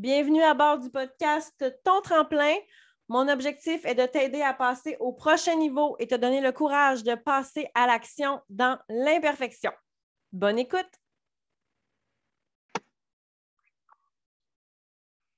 Bienvenue 0.00 0.42
à 0.42 0.54
bord 0.54 0.78
du 0.78 0.88
podcast 0.88 1.62
Ton 1.84 2.00
tremplin. 2.00 2.54
Mon 3.08 3.28
objectif 3.28 3.84
est 3.84 3.94
de 3.94 4.06
t'aider 4.06 4.40
à 4.40 4.54
passer 4.54 4.96
au 4.98 5.12
prochain 5.12 5.56
niveau 5.56 5.94
et 5.98 6.06
te 6.06 6.14
donner 6.14 6.40
le 6.40 6.52
courage 6.52 7.02
de 7.02 7.14
passer 7.16 7.68
à 7.74 7.86
l'action 7.86 8.40
dans 8.48 8.78
l'imperfection. 8.88 9.70
Bonne 10.32 10.58
écoute! 10.58 10.88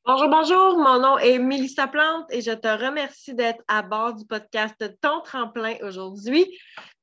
Bonjour, 0.05 0.29
bonjour, 0.29 0.79
mon 0.79 1.01
nom 1.01 1.19
est 1.19 1.41
Mélissa 1.41 1.89
Plante 1.89 2.33
et 2.33 2.41
je 2.41 2.53
te 2.53 2.69
remercie 2.69 3.35
d'être 3.35 3.65
à 3.67 3.83
bord 3.83 4.15
du 4.15 4.25
podcast 4.25 4.77
Ton 5.01 5.23
tremplin 5.23 5.75
aujourd'hui. 5.83 6.47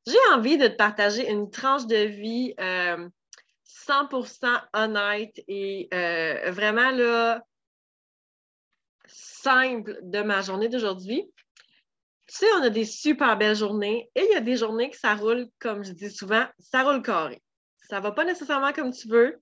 J'ai 0.07 0.33
envie 0.33 0.57
de 0.57 0.69
te 0.69 0.78
partager 0.78 1.29
une 1.29 1.51
tranche 1.51 1.87
de 1.87 2.05
vie 2.05 2.55
100% 2.57 4.46
euh, 4.46 4.60
honnête 4.71 5.37
et 5.50 5.89
euh, 5.93 6.51
vraiment 6.51 6.91
là, 6.91 7.43
simple 9.11 9.97
de 10.01 10.21
ma 10.21 10.41
journée 10.41 10.69
d'aujourd'hui. 10.69 11.23
Tu 12.27 12.36
sais, 12.36 12.45
on 12.59 12.63
a 12.63 12.69
des 12.69 12.86
super 12.86 13.37
belles 13.37 13.55
journées 13.55 14.09
et 14.15 14.21
il 14.21 14.33
y 14.33 14.36
a 14.36 14.41
des 14.41 14.57
journées 14.57 14.89
que 14.89 14.97
ça 14.97 15.15
roule, 15.15 15.47
comme 15.59 15.83
je 15.83 15.91
dis 15.91 16.11
souvent, 16.11 16.45
ça 16.59 16.83
roule 16.83 17.01
carré. 17.01 17.41
Ça 17.89 17.97
ne 17.97 18.03
va 18.03 18.11
pas 18.11 18.23
nécessairement 18.23 18.71
comme 18.71 18.91
tu 18.91 19.07
veux, 19.07 19.41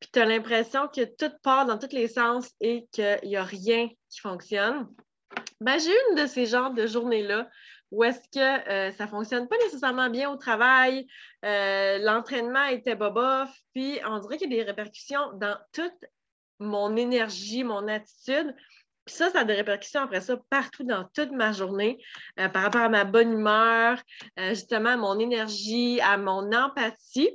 puis 0.00 0.08
tu 0.12 0.18
as 0.18 0.24
l'impression 0.24 0.88
que 0.88 1.04
tout 1.04 1.32
part 1.42 1.66
dans 1.66 1.78
tous 1.78 1.92
les 1.94 2.08
sens 2.08 2.50
et 2.60 2.86
qu'il 2.90 3.20
n'y 3.24 3.36
a 3.36 3.44
rien 3.44 3.88
qui 4.08 4.20
fonctionne, 4.20 4.88
ben, 5.60 5.78
j'ai 5.78 5.94
une 6.08 6.22
de 6.22 6.26
ces 6.26 6.46
genres 6.46 6.72
de 6.72 6.86
journées-là 6.86 7.48
où 7.90 8.04
est-ce 8.04 8.20
que 8.32 8.68
euh, 8.70 8.92
ça 8.92 9.04
ne 9.04 9.10
fonctionne 9.10 9.48
pas 9.48 9.56
nécessairement 9.58 10.10
bien 10.10 10.30
au 10.30 10.36
travail, 10.36 11.06
euh, 11.44 11.98
l'entraînement 11.98 12.64
était 12.66 12.94
bobof, 12.94 13.50
puis 13.74 13.98
on 14.06 14.18
dirait 14.20 14.36
qu'il 14.38 14.52
y 14.52 14.54
a 14.54 14.64
des 14.64 14.70
répercussions 14.70 15.32
dans 15.34 15.58
toute 15.72 16.04
mon 16.60 16.96
énergie, 16.96 17.64
mon 17.64 17.88
attitude. 17.88 18.54
Puis 19.04 19.14
ça, 19.16 19.30
ça 19.30 19.40
a 19.40 19.44
des 19.44 19.54
répercussions 19.54 20.02
après 20.02 20.20
ça 20.20 20.36
partout 20.50 20.84
dans 20.84 21.04
toute 21.14 21.32
ma 21.32 21.52
journée 21.52 21.98
euh, 22.38 22.48
par 22.48 22.62
rapport 22.62 22.82
à 22.82 22.88
ma 22.88 23.04
bonne 23.04 23.32
humeur, 23.32 23.98
justement 24.36 24.90
à 24.90 24.96
mon 24.96 25.18
énergie, 25.18 26.00
à 26.02 26.16
mon 26.16 26.52
empathie. 26.52 27.30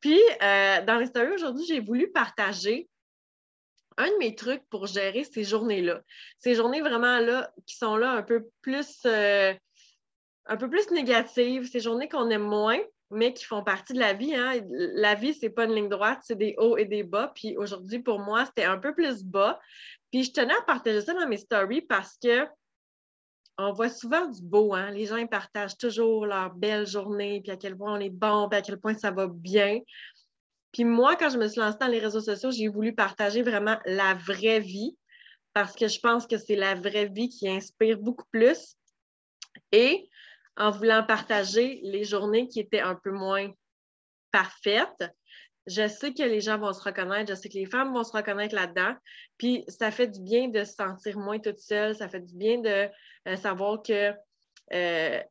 Puis, 0.00 0.20
euh, 0.42 0.82
dans 0.82 0.98
les 0.98 1.06
stories 1.06 1.34
aujourd'hui, 1.34 1.64
j'ai 1.66 1.80
voulu 1.80 2.10
partager 2.10 2.88
un 3.96 4.08
de 4.08 4.16
mes 4.18 4.34
trucs 4.34 4.62
pour 4.68 4.86
gérer 4.86 5.24
ces 5.24 5.42
journées-là. 5.42 6.00
Ces 6.38 6.54
journées 6.54 6.80
vraiment 6.80 7.18
là 7.18 7.50
qui 7.66 7.76
sont 7.76 7.96
là 7.96 8.12
un 8.12 8.22
peu 8.22 8.46
plus, 8.60 9.00
euh, 9.06 9.54
un 10.44 10.56
peu 10.56 10.68
plus 10.68 10.90
négatives, 10.90 11.68
ces 11.68 11.80
journées 11.80 12.08
qu'on 12.08 12.30
aime 12.30 12.42
moins, 12.42 12.78
mais 13.10 13.32
qui 13.32 13.44
font 13.44 13.62
partie 13.62 13.92
de 13.92 13.98
la 13.98 14.12
vie. 14.12 14.34
Hein. 14.34 14.60
La 14.68 15.14
vie, 15.14 15.34
c'est 15.34 15.50
pas 15.50 15.64
une 15.64 15.74
ligne 15.74 15.88
droite, 15.88 16.20
c'est 16.22 16.38
des 16.38 16.54
hauts 16.58 16.76
et 16.76 16.84
des 16.84 17.02
bas. 17.02 17.32
Puis 17.34 17.56
aujourd'hui, 17.56 18.00
pour 18.00 18.18
moi, 18.18 18.44
c'était 18.46 18.64
un 18.64 18.78
peu 18.78 18.94
plus 18.94 19.24
bas. 19.24 19.60
Puis 20.10 20.24
je 20.24 20.32
tenais 20.32 20.54
à 20.54 20.62
partager 20.62 21.00
ça 21.00 21.14
dans 21.14 21.28
mes 21.28 21.36
stories 21.36 21.82
parce 21.82 22.16
que 22.22 22.46
on 23.58 23.72
voit 23.72 23.88
souvent 23.88 24.26
du 24.26 24.42
beau, 24.42 24.74
hein? 24.74 24.90
Les 24.90 25.06
gens 25.06 25.26
partagent 25.26 25.78
toujours 25.78 26.26
leur 26.26 26.54
belle 26.54 26.86
journée, 26.86 27.40
puis 27.40 27.52
à 27.52 27.56
quel 27.56 27.76
point 27.76 27.94
on 27.96 28.00
est 28.00 28.10
bon, 28.10 28.48
puis 28.50 28.58
à 28.58 28.62
quel 28.62 28.78
point 28.78 28.94
ça 28.94 29.10
va 29.10 29.28
bien. 29.28 29.80
Puis 30.72 30.84
moi, 30.84 31.16
quand 31.16 31.30
je 31.30 31.38
me 31.38 31.48
suis 31.48 31.60
lancée 31.60 31.78
dans 31.80 31.86
les 31.86 31.98
réseaux 31.98 32.20
sociaux, 32.20 32.50
j'ai 32.50 32.68
voulu 32.68 32.94
partager 32.94 33.40
vraiment 33.42 33.78
la 33.86 34.12
vraie 34.12 34.60
vie 34.60 34.94
parce 35.54 35.74
que 35.74 35.88
je 35.88 35.98
pense 36.00 36.26
que 36.26 36.36
c'est 36.36 36.54
la 36.54 36.74
vraie 36.74 37.06
vie 37.06 37.30
qui 37.30 37.48
inspire 37.48 37.96
beaucoup 37.96 38.26
plus. 38.30 38.76
Et 39.72 40.10
en 40.56 40.70
voulant 40.70 41.04
partager 41.04 41.80
les 41.82 42.04
journées 42.04 42.48
qui 42.48 42.60
étaient 42.60 42.80
un 42.80 42.94
peu 42.94 43.10
moins 43.10 43.50
parfaites, 44.32 45.04
je 45.66 45.88
sais 45.88 46.14
que 46.14 46.22
les 46.22 46.40
gens 46.40 46.58
vont 46.58 46.72
se 46.72 46.82
reconnaître, 46.82 47.30
je 47.30 47.34
sais 47.34 47.48
que 47.48 47.58
les 47.58 47.66
femmes 47.66 47.92
vont 47.92 48.04
se 48.04 48.12
reconnaître 48.12 48.54
là-dedans. 48.54 48.94
Puis 49.36 49.64
ça 49.68 49.90
fait 49.90 50.06
du 50.06 50.20
bien 50.20 50.48
de 50.48 50.64
se 50.64 50.74
sentir 50.74 51.18
moins 51.18 51.38
toute 51.38 51.58
seule, 51.58 51.96
ça 51.96 52.08
fait 52.08 52.20
du 52.20 52.34
bien 52.34 52.58
de 52.58 52.88
euh, 53.28 53.36
savoir 53.36 53.82
que 53.82 54.12
euh, 54.72 55.22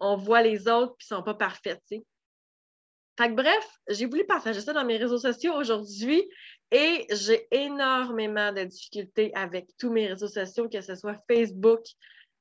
on 0.00 0.16
voit 0.16 0.42
les 0.42 0.68
autres 0.68 0.96
puis 0.96 1.06
ils 1.08 1.14
sont 1.14 1.22
pas 1.22 1.34
parfaits. 1.34 1.80
Fait 1.88 3.28
que 3.28 3.34
bref, 3.34 3.68
j'ai 3.88 4.06
voulu 4.06 4.24
partager 4.24 4.60
ça 4.60 4.72
dans 4.72 4.84
mes 4.84 4.96
réseaux 4.96 5.18
sociaux 5.18 5.54
aujourd'hui 5.54 6.28
et 6.70 7.06
j'ai 7.10 7.46
énormément 7.50 8.52
de 8.52 8.64
difficultés 8.64 9.32
avec 9.34 9.68
tous 9.78 9.90
mes 9.90 10.08
réseaux 10.08 10.28
sociaux, 10.28 10.68
que 10.68 10.80
ce 10.80 10.94
soit 10.94 11.16
Facebook, 11.28 11.82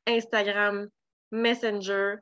Instagram, 0.07 0.87
Messenger. 1.31 2.15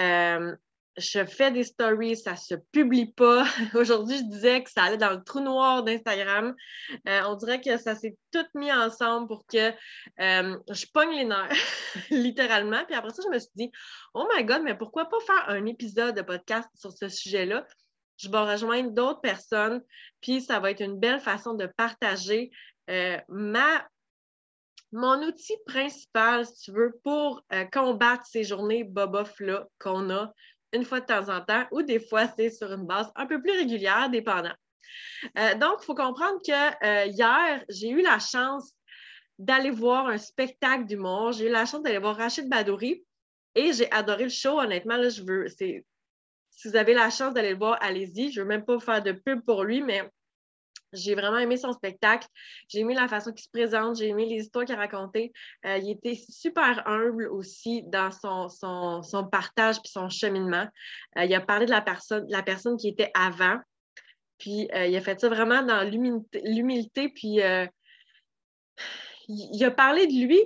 Euh, 0.00 0.54
je 0.98 1.24
fais 1.24 1.50
des 1.50 1.64
stories, 1.64 2.16
ça 2.16 2.36
se 2.36 2.54
publie 2.70 3.12
pas. 3.12 3.44
Aujourd'hui, 3.74 4.18
je 4.18 4.24
disais 4.24 4.62
que 4.62 4.70
ça 4.70 4.84
allait 4.84 4.98
dans 4.98 5.10
le 5.10 5.24
trou 5.24 5.40
noir 5.40 5.82
d'Instagram. 5.82 6.54
Euh, 7.08 7.20
on 7.26 7.34
dirait 7.36 7.60
que 7.60 7.78
ça 7.78 7.94
s'est 7.94 8.16
tout 8.30 8.44
mis 8.54 8.70
ensemble 8.72 9.26
pour 9.26 9.46
que 9.46 9.70
euh, 10.20 10.58
je 10.70 10.86
pogne 10.92 11.16
les 11.16 11.24
nerfs, 11.24 11.50
littéralement. 12.10 12.84
Puis 12.84 12.94
après 12.94 13.10
ça, 13.10 13.22
je 13.24 13.30
me 13.30 13.38
suis 13.38 13.50
dit, 13.56 13.72
oh 14.14 14.28
my 14.34 14.44
God, 14.44 14.62
mais 14.62 14.76
pourquoi 14.76 15.06
pas 15.06 15.20
faire 15.26 15.48
un 15.48 15.64
épisode 15.66 16.14
de 16.14 16.22
podcast 16.22 16.68
sur 16.74 16.92
ce 16.92 17.08
sujet-là? 17.08 17.66
Je 18.18 18.30
vais 18.30 18.38
rejoindre 18.38 18.90
d'autres 18.90 19.20
personnes, 19.20 19.82
puis 20.20 20.42
ça 20.42 20.60
va 20.60 20.70
être 20.70 20.82
une 20.82 20.98
belle 20.98 21.20
façon 21.20 21.54
de 21.54 21.66
partager 21.66 22.50
ma 23.28 23.88
mon 24.92 25.22
outil 25.22 25.56
principal, 25.66 26.46
si 26.46 26.64
tu 26.64 26.72
veux, 26.72 27.00
pour 27.02 27.42
combattre 27.72 28.26
ces 28.26 28.44
journées 28.44 28.84
bobof-là 28.84 29.66
qu'on 29.78 30.10
a 30.10 30.32
une 30.72 30.84
fois 30.84 31.00
de 31.00 31.06
temps 31.06 31.28
en 31.28 31.40
temps 31.40 31.66
ou 31.70 31.82
des 31.82 32.00
fois, 32.00 32.26
c'est 32.36 32.50
sur 32.50 32.72
une 32.72 32.86
base 32.86 33.10
un 33.14 33.26
peu 33.26 33.40
plus 33.40 33.52
régulière, 33.52 34.08
dépendant. 34.10 34.54
Euh, 35.38 35.54
donc, 35.54 35.78
il 35.82 35.84
faut 35.84 35.94
comprendre 35.94 36.40
que 36.46 36.86
euh, 36.86 37.06
hier, 37.06 37.64
j'ai 37.68 37.90
eu 37.90 38.02
la 38.02 38.18
chance 38.18 38.72
d'aller 39.38 39.70
voir 39.70 40.08
un 40.08 40.18
spectacle 40.18 40.86
d'humour. 40.86 41.32
J'ai 41.32 41.46
eu 41.46 41.50
la 41.50 41.66
chance 41.66 41.82
d'aller 41.82 41.98
voir 41.98 42.16
Rachid 42.16 42.48
Badouri 42.48 43.04
et 43.54 43.72
j'ai 43.72 43.90
adoré 43.90 44.24
le 44.24 44.30
show. 44.30 44.60
Honnêtement, 44.60 44.96
là, 44.96 45.08
je 45.08 45.22
veux, 45.22 45.48
si 45.48 45.82
vous 46.64 46.76
avez 46.76 46.94
la 46.94 47.10
chance 47.10 47.34
d'aller 47.34 47.50
le 47.50 47.58
voir, 47.58 47.78
allez-y. 47.80 48.30
Je 48.30 48.40
ne 48.40 48.44
veux 48.44 48.48
même 48.48 48.64
pas 48.64 48.78
faire 48.78 49.02
de 49.02 49.12
pub 49.12 49.44
pour 49.44 49.64
lui, 49.64 49.82
mais 49.82 50.08
j'ai 50.92 51.14
vraiment 51.14 51.38
aimé 51.38 51.56
son 51.56 51.72
spectacle. 51.72 52.26
J'ai 52.68 52.80
aimé 52.80 52.94
la 52.94 53.08
façon 53.08 53.32
qu'il 53.32 53.44
se 53.44 53.50
présente. 53.50 53.96
J'ai 53.96 54.08
aimé 54.08 54.26
les 54.26 54.42
histoires 54.42 54.64
qu'il 54.64 54.74
racontait. 54.74 55.32
Euh, 55.64 55.78
il 55.78 55.90
était 55.90 56.14
super 56.14 56.86
humble 56.86 57.28
aussi 57.28 57.82
dans 57.84 58.10
son, 58.10 58.48
son, 59.02 59.26
partage 59.26 59.76
et 59.76 59.88
son 59.88 60.08
cheminement. 60.08 60.66
Euh, 61.18 61.24
il 61.24 61.34
a 61.34 61.40
parlé 61.40 61.66
de 61.66 61.70
la 61.70 61.80
personne, 61.80 62.26
la 62.28 62.42
personne 62.42 62.76
qui 62.76 62.88
était 62.88 63.10
avant. 63.14 63.58
Puis 64.38 64.68
euh, 64.74 64.86
il 64.86 64.96
a 64.96 65.00
fait 65.00 65.20
ça 65.20 65.28
vraiment 65.28 65.62
dans 65.62 65.88
l'humilité. 65.88 67.08
Puis 67.08 67.40
il 69.28 69.64
a 69.64 69.70
parlé 69.70 70.06
de 70.06 70.26
lui 70.26 70.40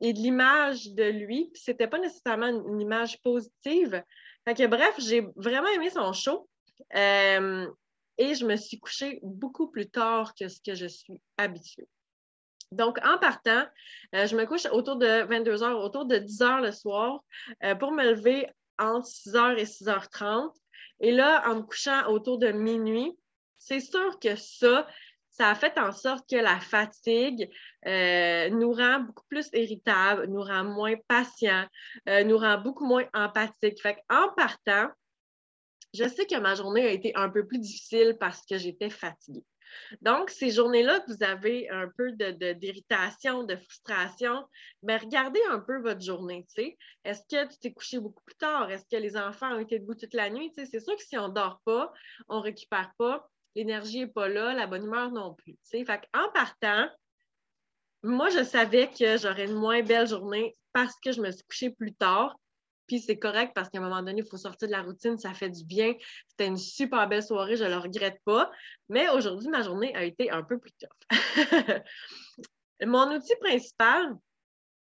et 0.00 0.12
de 0.12 0.18
l'image 0.18 0.90
de 0.92 1.04
lui. 1.04 1.50
Puis 1.52 1.62
c'était 1.62 1.88
pas 1.88 1.98
nécessairement 1.98 2.46
une, 2.46 2.80
image 2.80 3.20
positive. 3.22 4.02
Fait 4.44 4.54
que, 4.54 4.66
bref, 4.66 4.94
j'ai 4.98 5.26
vraiment 5.36 5.68
aimé 5.68 5.90
son 5.90 6.12
show 6.12 6.48
et 8.18 8.34
je 8.34 8.44
me 8.44 8.56
suis 8.56 8.78
couchée 8.78 9.18
beaucoup 9.22 9.68
plus 9.68 9.88
tard 9.88 10.34
que 10.34 10.48
ce 10.48 10.60
que 10.60 10.74
je 10.74 10.86
suis 10.86 11.20
habituée. 11.38 11.88
Donc, 12.72 12.98
en 13.04 13.18
partant, 13.18 13.64
euh, 14.14 14.26
je 14.26 14.34
me 14.34 14.46
couche 14.46 14.66
autour 14.72 14.96
de 14.96 15.24
22 15.24 15.62
heures, 15.62 15.84
autour 15.84 16.06
de 16.06 16.16
10 16.16 16.42
heures 16.42 16.60
le 16.62 16.72
soir 16.72 17.22
euh, 17.62 17.74
pour 17.74 17.92
me 17.92 18.02
lever 18.02 18.48
entre 18.78 19.06
6 19.06 19.34
h 19.34 19.58
et 19.58 19.66
6 19.66 19.84
h 19.88 20.08
30. 20.10 20.54
Et 21.00 21.12
là, 21.12 21.42
en 21.46 21.56
me 21.56 21.62
couchant 21.62 22.06
autour 22.08 22.38
de 22.38 22.48
minuit, 22.48 23.12
c'est 23.58 23.80
sûr 23.80 24.18
que 24.18 24.36
ça, 24.36 24.86
ça 25.28 25.50
a 25.50 25.54
fait 25.54 25.78
en 25.78 25.92
sorte 25.92 26.28
que 26.28 26.36
la 26.36 26.58
fatigue 26.60 27.50
euh, 27.86 28.48
nous 28.48 28.72
rend 28.72 29.00
beaucoup 29.00 29.26
plus 29.28 29.50
irritables, 29.52 30.26
nous 30.28 30.42
rend 30.42 30.64
moins 30.64 30.94
patients, 31.08 31.66
nous 32.06 32.38
rend 32.38 32.58
beaucoup 32.58 32.86
moins 32.86 33.04
empathiques. 33.12 33.82
Fait 33.82 33.98
en 34.08 34.28
partant, 34.34 34.88
je 35.94 36.08
sais 36.08 36.26
que 36.26 36.38
ma 36.38 36.54
journée 36.54 36.86
a 36.86 36.90
été 36.90 37.12
un 37.16 37.28
peu 37.28 37.46
plus 37.46 37.58
difficile 37.58 38.16
parce 38.18 38.44
que 38.46 38.58
j'étais 38.58 38.90
fatiguée. 38.90 39.44
Donc, 40.00 40.30
ces 40.30 40.50
journées-là 40.50 41.02
vous 41.08 41.22
avez 41.22 41.68
un 41.70 41.88
peu 41.96 42.12
d'irritation, 42.12 43.44
de, 43.44 43.56
frustration, 43.56 44.46
mais 44.82 44.96
regardez 44.96 45.40
un 45.50 45.60
peu 45.60 45.80
votre 45.80 46.02
journée. 46.02 46.46
Est-ce 47.04 47.22
que 47.22 47.50
tu 47.50 47.58
t'es 47.58 47.72
couché 47.72 47.98
beaucoup 47.98 48.22
plus 48.24 48.36
tard? 48.36 48.70
Est-ce 48.70 48.84
que 48.84 49.00
les 49.00 49.16
enfants 49.16 49.54
ont 49.54 49.60
été 49.60 49.78
debout 49.78 49.94
toute 49.94 50.14
la 50.14 50.30
nuit? 50.30 50.52
C'est 50.54 50.80
sûr 50.80 50.96
que 50.96 51.02
si 51.02 51.16
on 51.16 51.28
ne 51.28 51.34
dort 51.34 51.60
pas, 51.64 51.92
on 52.28 52.38
ne 52.38 52.42
récupère 52.42 52.92
pas, 52.98 53.28
l'énergie 53.54 54.00
n'est 54.00 54.06
pas 54.06 54.28
là, 54.28 54.54
la 54.54 54.66
bonne 54.66 54.84
humeur 54.84 55.10
non 55.10 55.34
plus. 55.34 55.56
Fait 55.70 55.86
en 56.14 56.30
partant, 56.32 56.88
moi, 58.02 58.30
je 58.30 58.42
savais 58.42 58.88
que 58.88 59.16
j'aurais 59.16 59.46
une 59.46 59.54
moins 59.54 59.82
belle 59.82 60.08
journée 60.08 60.56
parce 60.72 60.94
que 61.00 61.12
je 61.12 61.20
me 61.20 61.30
suis 61.30 61.44
couchée 61.44 61.70
plus 61.70 61.94
tard 61.94 62.36
c'est 63.00 63.18
correct 63.18 63.52
parce 63.54 63.68
qu'à 63.68 63.78
un 63.78 63.82
moment 63.82 64.02
donné, 64.02 64.22
il 64.22 64.28
faut 64.28 64.36
sortir 64.36 64.68
de 64.68 64.72
la 64.72 64.82
routine, 64.82 65.18
ça 65.18 65.34
fait 65.34 65.50
du 65.50 65.64
bien. 65.64 65.94
C'était 66.28 66.46
une 66.46 66.56
super 66.56 67.08
belle 67.08 67.22
soirée, 67.22 67.56
je 67.56 67.64
ne 67.64 67.70
le 67.70 67.78
regrette 67.78 68.18
pas. 68.24 68.50
Mais 68.88 69.08
aujourd'hui, 69.08 69.48
ma 69.48 69.62
journée 69.62 69.94
a 69.94 70.04
été 70.04 70.30
un 70.30 70.42
peu 70.42 70.58
plus 70.58 70.72
tough. 70.72 70.88
Mon 72.84 73.14
outil 73.14 73.34
principal, 73.40 74.16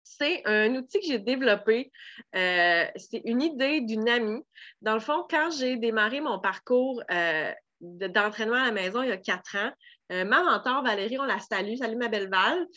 c'est 0.03 0.45
un 0.45 0.75
outil 0.75 0.99
que 0.99 1.07
j'ai 1.07 1.19
développé. 1.19 1.91
Euh, 2.35 2.85
c'est 2.95 3.21
une 3.25 3.41
idée 3.41 3.81
d'une 3.81 4.07
amie. 4.07 4.43
Dans 4.81 4.93
le 4.93 4.99
fond, 4.99 5.25
quand 5.29 5.51
j'ai 5.51 5.77
démarré 5.77 6.21
mon 6.21 6.39
parcours 6.39 7.01
euh, 7.11 7.51
d'entraînement 7.81 8.55
à 8.55 8.65
la 8.65 8.71
maison 8.71 9.01
il 9.01 9.09
y 9.09 9.11
a 9.11 9.17
quatre 9.17 9.57
ans. 9.57 9.71
Euh, 10.11 10.23
ma 10.23 10.43
mentor, 10.43 10.83
Valérie, 10.83 11.19
on 11.19 11.25
la 11.25 11.39
salue. 11.39 11.75
Salut 11.77 11.97
ma 11.97 12.07
belle 12.07 12.29
Val. 12.29 12.67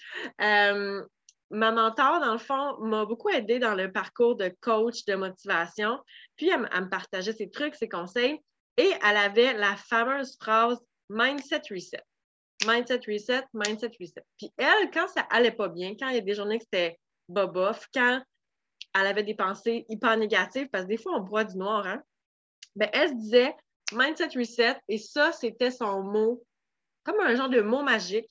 Ma 1.50 1.72
mentor, 1.72 2.20
dans 2.20 2.32
le 2.32 2.38
fond, 2.38 2.78
m'a 2.80 3.04
beaucoup 3.04 3.30
aidé 3.30 3.58
dans 3.58 3.74
le 3.74 3.90
parcours 3.90 4.36
de 4.36 4.52
coach 4.60 5.04
de 5.06 5.14
motivation. 5.14 5.98
Puis, 6.36 6.50
elle, 6.50 6.60
me 6.60 6.88
partageait 6.88 7.32
ses 7.32 7.50
trucs, 7.50 7.74
ses 7.74 7.88
conseils. 7.88 8.38
Et 8.76 8.90
elle 9.04 9.16
avait 9.16 9.54
la 9.54 9.76
fameuse 9.76 10.36
phrase 10.38 10.78
Mindset 11.08 11.62
Reset. 11.70 12.02
Mindset 12.66 13.00
Reset, 13.06 13.44
Mindset 13.54 13.92
Reset. 14.00 14.24
Puis 14.36 14.52
elle, 14.56 14.90
quand 14.92 15.08
ça 15.08 15.22
allait 15.30 15.52
pas 15.52 15.68
bien, 15.68 15.94
quand 15.98 16.08
il 16.08 16.16
y 16.16 16.18
a 16.18 16.22
des 16.22 16.34
journées 16.34 16.58
que 16.58 16.64
c'était 16.64 16.98
bobof, 17.28 17.86
quand 17.94 18.22
elle 18.94 19.06
avait 19.06 19.22
des 19.22 19.34
pensées 19.34 19.86
hyper 19.88 20.16
négatives, 20.16 20.68
parce 20.70 20.84
que 20.84 20.88
des 20.88 20.96
fois, 20.96 21.16
on 21.16 21.20
boit 21.20 21.44
du 21.44 21.56
noir, 21.56 21.86
hein? 21.86 22.02
Ben, 22.74 22.88
elle 22.92 23.10
se 23.10 23.14
disait 23.14 23.54
Mindset 23.92 24.30
Reset, 24.36 24.76
et 24.88 24.98
ça, 24.98 25.32
c'était 25.32 25.70
son 25.70 26.02
mot, 26.02 26.44
comme 27.04 27.20
un 27.20 27.34
genre 27.34 27.48
de 27.48 27.60
mot 27.60 27.82
magique 27.82 28.30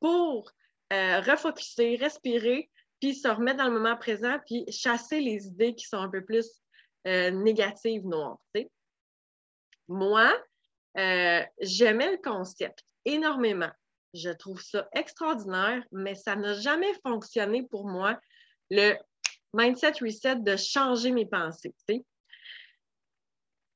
pour 0.00 0.50
euh, 0.92 1.20
refocuser, 1.20 1.96
respirer, 1.96 2.70
puis 3.00 3.14
se 3.14 3.28
remettre 3.28 3.58
dans 3.58 3.68
le 3.68 3.78
moment 3.78 3.96
présent, 3.96 4.38
puis 4.46 4.64
chasser 4.70 5.20
les 5.20 5.46
idées 5.46 5.74
qui 5.74 5.86
sont 5.86 5.98
un 5.98 6.10
peu 6.10 6.24
plus 6.24 6.46
euh, 7.06 7.30
négatives, 7.30 8.04
noires. 8.04 8.38
Moi, 9.88 10.32
euh, 10.98 11.42
j'aimais 11.60 12.12
le 12.12 12.18
concept 12.18 12.84
énormément. 13.04 13.70
Je 14.12 14.30
trouve 14.30 14.60
ça 14.60 14.88
extraordinaire, 14.92 15.84
mais 15.92 16.14
ça 16.14 16.36
n'a 16.36 16.54
jamais 16.54 16.92
fonctionné 17.04 17.62
pour 17.62 17.88
moi, 17.88 18.18
le 18.70 18.94
mindset 19.54 19.92
reset 20.00 20.36
de 20.36 20.56
changer 20.56 21.12
mes 21.12 21.26
pensées. 21.26 21.74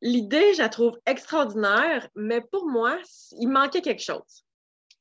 L'idée, 0.03 0.53
je 0.55 0.59
la 0.59 0.69
trouve 0.69 0.99
extraordinaire, 1.07 2.09
mais 2.15 2.41
pour 2.41 2.67
moi, 2.67 2.99
il 3.39 3.49
manquait 3.49 3.81
quelque 3.81 4.03
chose. 4.03 4.45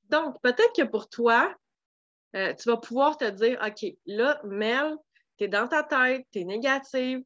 Donc, 0.10 0.40
peut-être 0.42 0.74
que 0.76 0.84
pour 0.84 1.10
toi, 1.10 1.54
euh, 2.36 2.54
tu 2.54 2.70
vas 2.70 2.78
pouvoir 2.78 3.18
te 3.18 3.30
dire, 3.30 3.60
OK, 3.66 3.92
là, 4.06 4.40
Mel, 4.44 4.96
tu 5.38 5.46
es 5.46 5.48
dans 5.48 5.68
ta 5.68 5.84
tête, 5.84 6.26
tu 6.32 6.40
es 6.40 6.44
négative, 6.44 7.24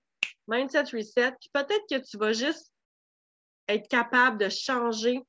mindset 0.47 0.83
reset, 0.93 1.31
puis 1.39 1.49
peut-être 1.53 1.85
que 1.89 1.97
tu 1.97 2.17
vas 2.17 2.33
juste 2.33 2.71
être 3.67 3.87
capable 3.87 4.37
de 4.37 4.49
changer, 4.49 5.19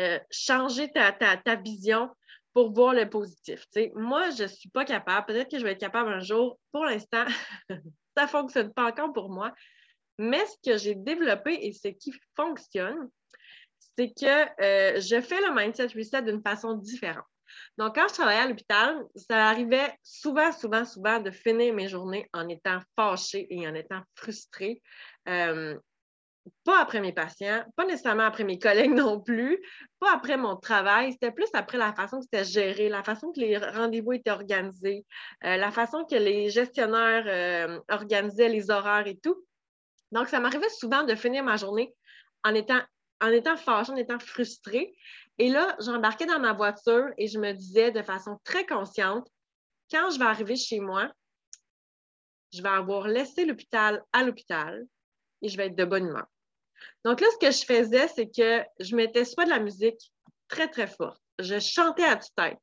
euh, 0.00 0.18
changer 0.30 0.90
ta, 0.90 1.56
vision 1.56 2.10
pour 2.52 2.72
voir 2.72 2.94
le 2.94 3.08
positif. 3.08 3.64
moi, 3.94 4.30
je 4.30 4.42
ne 4.42 4.48
suis 4.48 4.68
pas 4.68 4.84
capable. 4.84 5.26
Peut-être 5.26 5.50
que 5.50 5.58
je 5.58 5.64
vais 5.64 5.72
être 5.72 5.80
capable 5.80 6.10
un 6.10 6.20
jour. 6.20 6.58
Pour 6.72 6.84
l'instant, 6.84 7.24
ça 8.16 8.24
ne 8.24 8.28
fonctionne 8.28 8.72
pas 8.72 8.86
encore 8.86 9.12
pour 9.12 9.30
moi. 9.30 9.52
Mais 10.18 10.44
ce 10.46 10.70
que 10.70 10.76
j'ai 10.76 10.94
développé 10.94 11.58
et 11.62 11.72
ce 11.72 11.88
qui 11.88 12.12
fonctionne, 12.34 13.08
c'est 13.96 14.08
que 14.08 14.62
euh, 14.62 15.00
je 15.00 15.20
fais 15.20 15.40
le 15.40 15.54
mindset 15.54 15.86
reset 15.96 16.22
d'une 16.22 16.42
façon 16.42 16.74
différente. 16.74 17.24
Donc, 17.78 17.94
quand 17.94 18.08
je 18.08 18.14
travaillais 18.14 18.40
à 18.40 18.48
l'hôpital, 18.48 18.96
ça 19.14 19.48
arrivait 19.48 19.92
souvent, 20.02 20.52
souvent, 20.52 20.84
souvent 20.84 21.20
de 21.20 21.30
finir 21.30 21.74
mes 21.74 21.88
journées 21.88 22.28
en 22.32 22.48
étant 22.48 22.78
fâchée 22.96 23.46
et 23.50 23.66
en 23.68 23.74
étant 23.74 24.02
frustrée. 24.14 24.82
Euh, 25.28 25.78
pas 26.64 26.80
après 26.80 27.00
mes 27.00 27.12
patients, 27.12 27.64
pas 27.76 27.84
nécessairement 27.84 28.24
après 28.24 28.44
mes 28.44 28.58
collègues 28.60 28.94
non 28.94 29.20
plus, 29.20 29.58
pas 29.98 30.14
après 30.14 30.36
mon 30.36 30.56
travail, 30.56 31.12
c'était 31.12 31.32
plus 31.32 31.48
après 31.52 31.78
la 31.78 31.92
façon 31.92 32.18
que 32.18 32.24
c'était 32.24 32.44
géré, 32.44 32.88
la 32.88 33.02
façon 33.02 33.32
que 33.32 33.40
les 33.40 33.58
rendez-vous 33.58 34.12
étaient 34.14 34.30
organisés, 34.30 35.04
euh, 35.44 35.56
la 35.56 35.70
façon 35.70 36.04
que 36.04 36.16
les 36.16 36.50
gestionnaires 36.50 37.80
organisaient 37.88 38.48
les 38.48 38.70
horaires 38.70 39.06
et 39.06 39.18
tout. 39.18 39.44
Donc, 40.12 40.28
ça 40.28 40.40
m'arrivait 40.40 40.68
souvent 40.70 41.04
de 41.04 41.14
finir 41.14 41.44
ma 41.44 41.56
journée 41.56 41.94
en 42.44 42.54
étant, 42.54 42.80
en 43.20 43.28
étant 43.28 43.56
fâchée, 43.56 43.92
en 43.92 43.96
étant 43.96 44.18
frustrée. 44.18 44.94
Et 45.38 45.48
là, 45.48 45.76
j'embarquais 45.80 46.26
dans 46.26 46.38
ma 46.38 46.52
voiture 46.52 47.08
et 47.18 47.26
je 47.26 47.38
me 47.38 47.52
disais 47.52 47.90
de 47.90 48.02
façon 48.02 48.38
très 48.44 48.66
consciente, 48.66 49.28
quand 49.90 50.10
je 50.10 50.18
vais 50.18 50.26
arriver 50.26 50.56
chez 50.56 50.80
moi, 50.80 51.10
je 52.52 52.62
vais 52.62 52.68
avoir 52.68 53.08
laissé 53.08 53.44
l'hôpital 53.44 54.02
à 54.12 54.22
l'hôpital 54.22 54.84
et 55.42 55.48
je 55.48 55.56
vais 55.56 55.66
être 55.66 55.76
de 55.76 55.84
bonne 55.84 56.06
humeur. 56.06 56.26
Donc 57.04 57.20
là, 57.20 57.26
ce 57.32 57.46
que 57.46 57.52
je 57.52 57.64
faisais, 57.64 58.08
c'est 58.08 58.30
que 58.30 58.64
je 58.80 58.96
mettais 58.96 59.24
soit 59.24 59.44
de 59.44 59.50
la 59.50 59.60
musique 59.60 60.12
très, 60.48 60.68
très 60.68 60.86
forte. 60.86 61.20
Je 61.38 61.58
chantais 61.58 62.04
à 62.04 62.16
toute 62.16 62.34
tête. 62.36 62.58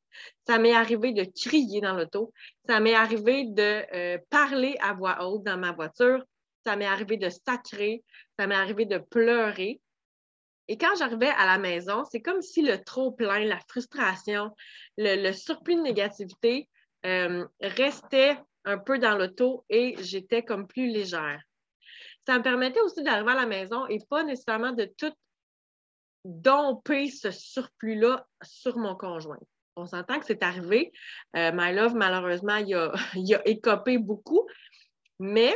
Ça 0.46 0.58
m'est 0.58 0.74
arrivé 0.74 1.12
de 1.12 1.24
crier 1.24 1.80
dans 1.80 1.94
l'auto. 1.94 2.32
Ça 2.68 2.78
m'est 2.80 2.94
arrivé 2.94 3.44
de 3.44 3.84
euh, 3.92 4.18
parler 4.30 4.76
à 4.80 4.92
voix 4.92 5.26
haute 5.26 5.42
dans 5.42 5.58
ma 5.58 5.72
voiture 5.72 6.22
ça 6.68 6.76
m'est 6.76 6.84
arrivé 6.84 7.16
de 7.16 7.30
sacrer, 7.30 8.04
ça 8.38 8.46
m'est 8.46 8.54
arrivé 8.54 8.84
de 8.84 8.98
pleurer. 8.98 9.80
Et 10.68 10.76
quand 10.76 10.94
j'arrivais 10.98 11.30
à 11.30 11.46
la 11.46 11.58
maison, 11.58 12.04
c'est 12.04 12.20
comme 12.20 12.42
si 12.42 12.62
le 12.62 12.82
trop-plein, 12.84 13.40
la 13.40 13.58
frustration, 13.68 14.54
le, 14.98 15.32
surplus 15.32 15.76
de 15.76 15.80
négativité 15.80 16.68
euh, 17.06 17.46
restait 17.60 18.38
un 18.64 18.76
peu 18.76 18.98
dans 18.98 19.16
l'auto 19.16 19.64
et 19.70 19.96
j'étais 20.00 20.42
comme 20.42 20.66
plus 20.66 20.88
légère. 20.88 21.42
Ça 22.26 22.36
me 22.36 22.42
permettait 22.42 22.80
aussi 22.80 23.02
d'arriver 23.02 23.32
à 23.32 23.36
la 23.36 23.46
maison 23.46 23.86
et 23.86 23.98
pas 24.10 24.22
nécessairement 24.24 24.72
de 24.72 24.84
tout 24.84 25.12
domper 26.24 27.08
ce 27.08 27.30
surplus-là 27.30 28.26
sur 28.42 28.76
mon 28.76 28.94
conjoint. 28.94 29.38
On 29.76 29.86
s'entend 29.86 30.18
que 30.18 30.26
c'est 30.26 30.42
arrivé. 30.42 30.92
Euh, 31.36 31.52
My 31.54 31.72
Love, 31.72 31.94
malheureusement, 31.94 32.56
il 32.56 32.74
a, 32.74 32.92
il 33.14 33.34
a 33.34 33.48
écopé 33.48 33.96
beaucoup, 33.96 34.46
mais 35.18 35.54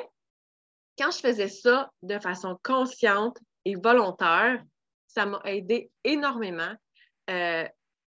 quand 0.96 1.10
je 1.10 1.18
faisais 1.18 1.48
ça 1.48 1.90
de 2.02 2.18
façon 2.18 2.58
consciente 2.62 3.38
et 3.66 3.74
volontaire, 3.74 4.62
ça 5.14 5.26
m'a 5.26 5.40
aidé 5.44 5.90
énormément 6.04 6.74
euh, 7.30 7.66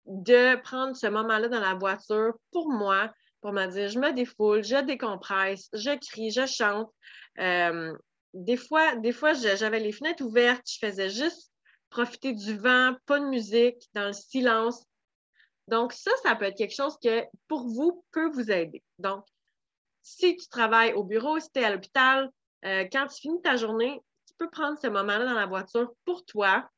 de 0.06 0.62
prendre 0.62 0.95
ce 0.95 1.07
moment-là 1.07 1.47
dans 1.47 1.59
la 1.59 1.74
voiture 1.74 2.33
pour 2.51 2.69
moi, 2.69 3.12
pour 3.42 3.53
me 3.53 3.65
dire, 3.68 3.89
je 3.89 4.00
me 4.00 4.12
défoule, 4.12 4.63
je 4.63 4.81
décompresse, 4.83 5.69
je 5.74 5.97
crie, 5.97 6.31
je 6.31 6.45
chante. 6.45 6.92
Euh, 7.39 7.94
des 8.33 8.57
fois, 8.57 8.95
des 8.95 9.12
fois 9.12 9.33
j'avais 9.33 9.80
les 9.80 9.92
fenêtres 9.92 10.24
ouvertes, 10.24 10.63
je 10.68 10.86
faisais 10.86 11.09
juste 11.09 11.51
profiter 11.89 12.33
du 12.33 12.57
vent, 12.57 12.95
pas 13.06 13.19
de 13.19 13.25
musique, 13.25 13.88
dans 13.94 14.07
le 14.07 14.13
silence. 14.13 14.83
Donc, 15.68 15.94
ça, 15.94 16.12
ça 16.24 16.36
peut 16.36 16.45
être 16.45 16.57
quelque 16.57 16.75
chose 16.75 16.98
que 17.01 17.24
pour 17.48 17.68
vous 17.68 18.03
peut 18.12 18.30
vous 18.30 18.51
aider. 18.51 18.83
Donc, 19.00 19.25
si 20.03 20.36
tu 20.36 20.48
travailles 20.50 20.94
au 20.94 21.03
bureau, 21.03 21.39
si 21.39 21.50
tu 21.51 21.59
es 21.59 21.63
à 21.63 21.71
l'hôpital, 21.71 22.30
euh, 22.65 22.86
quand 22.91 23.07
tu 23.07 23.21
finis 23.21 23.41
ta 23.41 23.56
journée, 23.56 24.01
tu 24.27 24.33
peux 24.38 24.50
prendre 24.50 24.77
ce 24.80 24.88
moment-là 24.88 25.25
dans 25.25 25.33
la 25.33 25.45
voiture 25.45 25.91
pour 26.03 26.25
toi, 26.25 26.69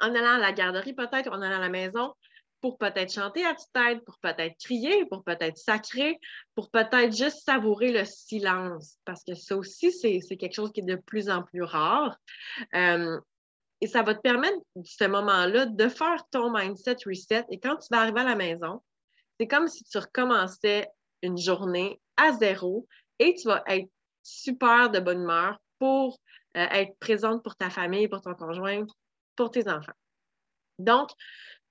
en 0.00 0.14
allant 0.14 0.34
à 0.34 0.38
la 0.38 0.52
garderie 0.52 0.94
peut-être, 0.94 1.30
en 1.30 1.42
allant 1.42 1.56
à 1.56 1.60
la 1.60 1.68
maison, 1.68 2.14
pour 2.60 2.78
peut-être 2.78 3.12
chanter 3.12 3.44
à 3.44 3.54
toute 3.54 3.72
tête, 3.72 4.04
pour 4.04 4.18
peut-être 4.18 4.56
crier, 4.58 5.06
pour 5.06 5.24
peut-être 5.24 5.56
sacrer, 5.56 6.18
pour 6.54 6.70
peut-être 6.70 7.16
juste 7.16 7.44
savourer 7.44 7.90
le 7.92 8.04
silence, 8.04 8.98
parce 9.04 9.24
que 9.24 9.34
ça 9.34 9.56
aussi, 9.56 9.92
c'est 9.92 10.36
quelque 10.36 10.54
chose 10.54 10.72
qui 10.72 10.80
est 10.80 10.84
de 10.84 10.96
plus 10.96 11.30
en 11.30 11.42
plus 11.42 11.62
rare. 11.62 12.16
Euh, 12.74 13.18
et 13.80 13.86
ça 13.86 14.02
va 14.02 14.14
te 14.14 14.20
permettre, 14.20 14.58
ce 14.84 15.04
moment-là, 15.04 15.64
de 15.66 15.88
faire 15.88 16.22
ton 16.30 16.52
mindset 16.52 16.96
reset. 17.06 17.46
Et 17.50 17.58
quand 17.58 17.76
tu 17.76 17.88
vas 17.90 18.00
arriver 18.02 18.20
à 18.20 18.24
la 18.24 18.36
maison, 18.36 18.82
c'est 19.38 19.46
comme 19.46 19.68
si 19.68 19.84
tu 19.84 19.96
recommençais 19.96 20.86
une 21.22 21.38
journée 21.38 21.98
à 22.18 22.32
zéro 22.32 22.86
et 23.18 23.34
tu 23.34 23.48
vas 23.48 23.62
être 23.66 23.88
super 24.22 24.90
de 24.90 25.00
bonne 25.00 25.22
humeur 25.22 25.58
pour 25.78 26.20
euh, 26.56 26.66
être 26.72 26.94
présente 26.98 27.42
pour 27.42 27.56
ta 27.56 27.70
famille, 27.70 28.06
pour 28.08 28.20
ton 28.20 28.34
conjoint, 28.34 28.84
pour 29.36 29.50
tes 29.50 29.68
enfants. 29.68 29.92
Donc, 30.78 31.10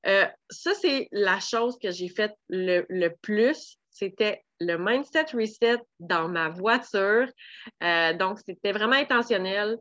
euh, 0.05 0.25
ça, 0.49 0.73
c'est 0.73 1.07
la 1.11 1.39
chose 1.39 1.77
que 1.81 1.91
j'ai 1.91 2.09
faite 2.09 2.33
le, 2.47 3.09
plus. 3.21 3.77
C'était 3.89 4.43
le 4.59 4.77
mindset 4.77 5.25
reset 5.33 5.79
dans 5.99 6.29
ma 6.29 6.49
voiture. 6.49 7.27
Euh, 7.83 8.13
donc, 8.13 8.39
c'était 8.45 8.71
vraiment 8.71 8.95
intentionnel. 8.95 9.77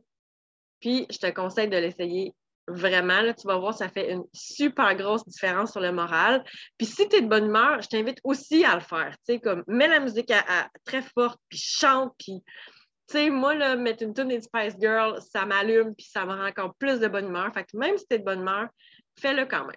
Puis, 0.79 1.05
je 1.09 1.17
te 1.17 1.31
conseille 1.31 1.69
de 1.69 1.77
l'essayer 1.77 2.33
vraiment. 2.67 3.21
Tu 3.33 3.47
vas 3.47 3.57
voir, 3.57 3.73
ça 3.73 3.89
fait 3.89 4.11
une 4.11 4.23
super 4.33 4.95
grosse 4.95 5.25
différence 5.25 5.71
sur 5.71 5.81
le 5.81 5.91
moral. 5.91 6.43
Puis, 6.77 6.87
si 6.87 7.07
tu 7.07 7.17
es 7.17 7.21
de 7.21 7.27
bonne 7.27 7.45
humeur, 7.45 7.81
je 7.81 7.87
t'invite 7.87 8.19
aussi 8.23 8.65
à 8.65 8.75
le 8.75 8.81
faire. 8.81 9.11
Tu 9.25 9.33
sais, 9.33 9.39
comme 9.39 9.63
mets 9.67 9.87
la 9.87 9.99
musique 9.99 10.33
très 10.83 11.01
forte, 11.01 11.39
puis 11.47 11.59
chante, 11.59 12.13
puis 12.17 12.43
tu 13.09 13.17
sais, 13.17 13.29
moi, 13.31 13.55
là, 13.55 13.75
mettre 13.75 14.03
une 14.03 14.13
tune 14.13 14.27
des 14.27 14.41
Spice 14.41 14.75
Girl, 14.79 15.19
ça 15.19 15.43
m'allume 15.43 15.95
puis 15.95 16.05
ça 16.05 16.25
me 16.25 16.31
rend 16.31 16.45
encore 16.45 16.75
plus 16.75 16.99
de 16.99 17.07
bonne 17.07 17.25
humeur. 17.25 17.51
Fait 17.53 17.63
que 17.63 17.75
même 17.75 17.97
si 17.97 18.05
tu 18.07 18.15
es 18.15 18.19
de 18.19 18.23
bonne 18.23 18.41
humeur, 18.41 18.67
fais-le 19.19 19.45
quand 19.47 19.65
même. 19.65 19.75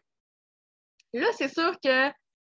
Là, 1.15 1.27
c'est 1.39 1.53
sûr 1.53 1.73
que 1.83 2.11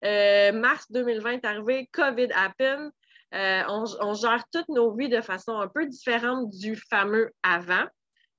euh, 0.03 0.51
mars 0.51 0.85
2020 0.91 1.31
est 1.31 1.45
arrivé, 1.45 1.89
COVID 1.93 2.27
happen. 2.33 2.91
Euh, 3.33 3.63
on, 3.69 3.85
on, 4.01 4.13
gère 4.13 4.43
toutes 4.51 4.67
nos 4.67 4.93
vies 4.93 5.09
de 5.09 5.21
façon 5.21 5.57
un 5.57 5.69
peu 5.69 5.85
différente 5.85 6.49
du 6.49 6.75
fameux 6.75 7.31
avant. 7.41 7.85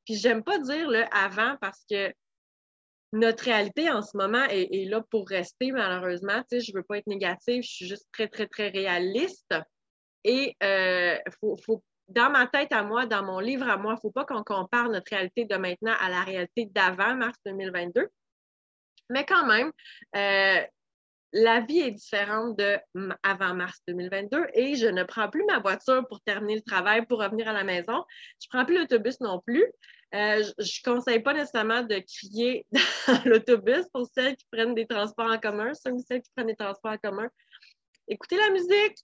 Puis 0.05 0.15
j'aime 0.15 0.45
pas 0.45 0.59
dire 0.59 0.91
le 0.91 1.05
avant 1.13 1.57
parce 1.61 1.85
que 1.91 2.13
notre 3.13 3.45
réalité 3.45 3.91
en 3.91 4.03
ce 4.03 4.17
moment 4.17 4.45
est, 4.45 4.89
là 4.89 5.03
pour 5.11 5.27
rester, 5.27 5.73
malheureusement. 5.73 6.43
Tu 6.51 6.61
sais, 6.61 6.61
je 6.61 6.77
veux 6.77 6.83
pas 6.83 6.99
être 6.99 7.07
négative, 7.07 7.63
je 7.63 7.69
suis 7.69 7.89
juste 7.89 8.07
très, 8.13 8.29
très, 8.29 8.47
très 8.47 8.69
réaliste. 8.69 9.55
Et 10.25 10.55
il 10.61 10.67
euh, 10.67 11.19
faut, 11.41 11.57
faut 11.65 11.83
dans 12.09 12.31
ma 12.31 12.47
tête 12.47 12.73
à 12.73 12.83
moi, 12.83 13.07
dans 13.07 13.25
mon 13.25 13.41
livre 13.41 13.69
à 13.69 13.77
moi, 13.77 13.93
il 13.93 13.97
ne 13.97 14.01
faut 14.01 14.11
pas 14.11 14.25
qu'on 14.25 14.45
compare 14.45 14.89
notre 14.89 15.11
réalité 15.11 15.45
de 15.45 15.57
maintenant 15.57 15.95
à 16.01 16.09
la 16.09 16.23
réalité 16.23 16.67
d'avant 16.67 17.15
mars 17.17 17.39
2022. 17.45 18.09
Mais 19.11 19.25
quand 19.25 19.47
même, 19.47 19.73
euh, 20.17 20.61
la 21.33 21.61
vie 21.61 21.81
est 21.81 21.91
différente 21.91 22.57
de 22.59 22.79
avant 23.23 23.55
mars 23.55 23.81
2022 23.89 24.47
et 24.55 24.77
je 24.77 24.87
ne 24.87 25.03
prends 25.03 25.29
plus 25.29 25.45
ma 25.45 25.59
voiture 25.59 26.07
pour 26.09 26.21
terminer 26.23 26.57
le 26.57 26.63
travail, 26.63 27.05
pour 27.07 27.21
revenir 27.21 27.49
à 27.49 27.53
la 27.53 27.65
maison. 27.65 28.05
Je 28.41 28.47
ne 28.47 28.51
prends 28.51 28.65
plus 28.65 28.79
l'autobus 28.79 29.21
non 29.21 29.41
plus. 29.41 29.65
Euh, 30.15 30.43
je 30.59 30.81
ne 30.87 30.95
conseille 30.95 31.21
pas 31.21 31.35
nécessairement 31.35 31.83
de 31.83 31.99
crier 31.99 32.65
dans 33.09 33.23
l'autobus 33.25 33.85
pour 33.93 34.07
celles 34.15 34.37
qui 34.37 34.47
prennent 34.51 34.75
des 34.75 34.87
transports 34.87 35.31
en 35.31 35.39
commun, 35.39 35.73
ceux 35.75 35.93
ou 35.93 36.03
celles 36.07 36.23
qui 36.23 36.31
prennent 36.35 36.47
des 36.47 36.57
transports 36.57 36.93
en 36.93 36.99
commun. 36.99 37.29
Écoutez 38.09 38.37
la 38.37 38.51
musique, 38.51 38.99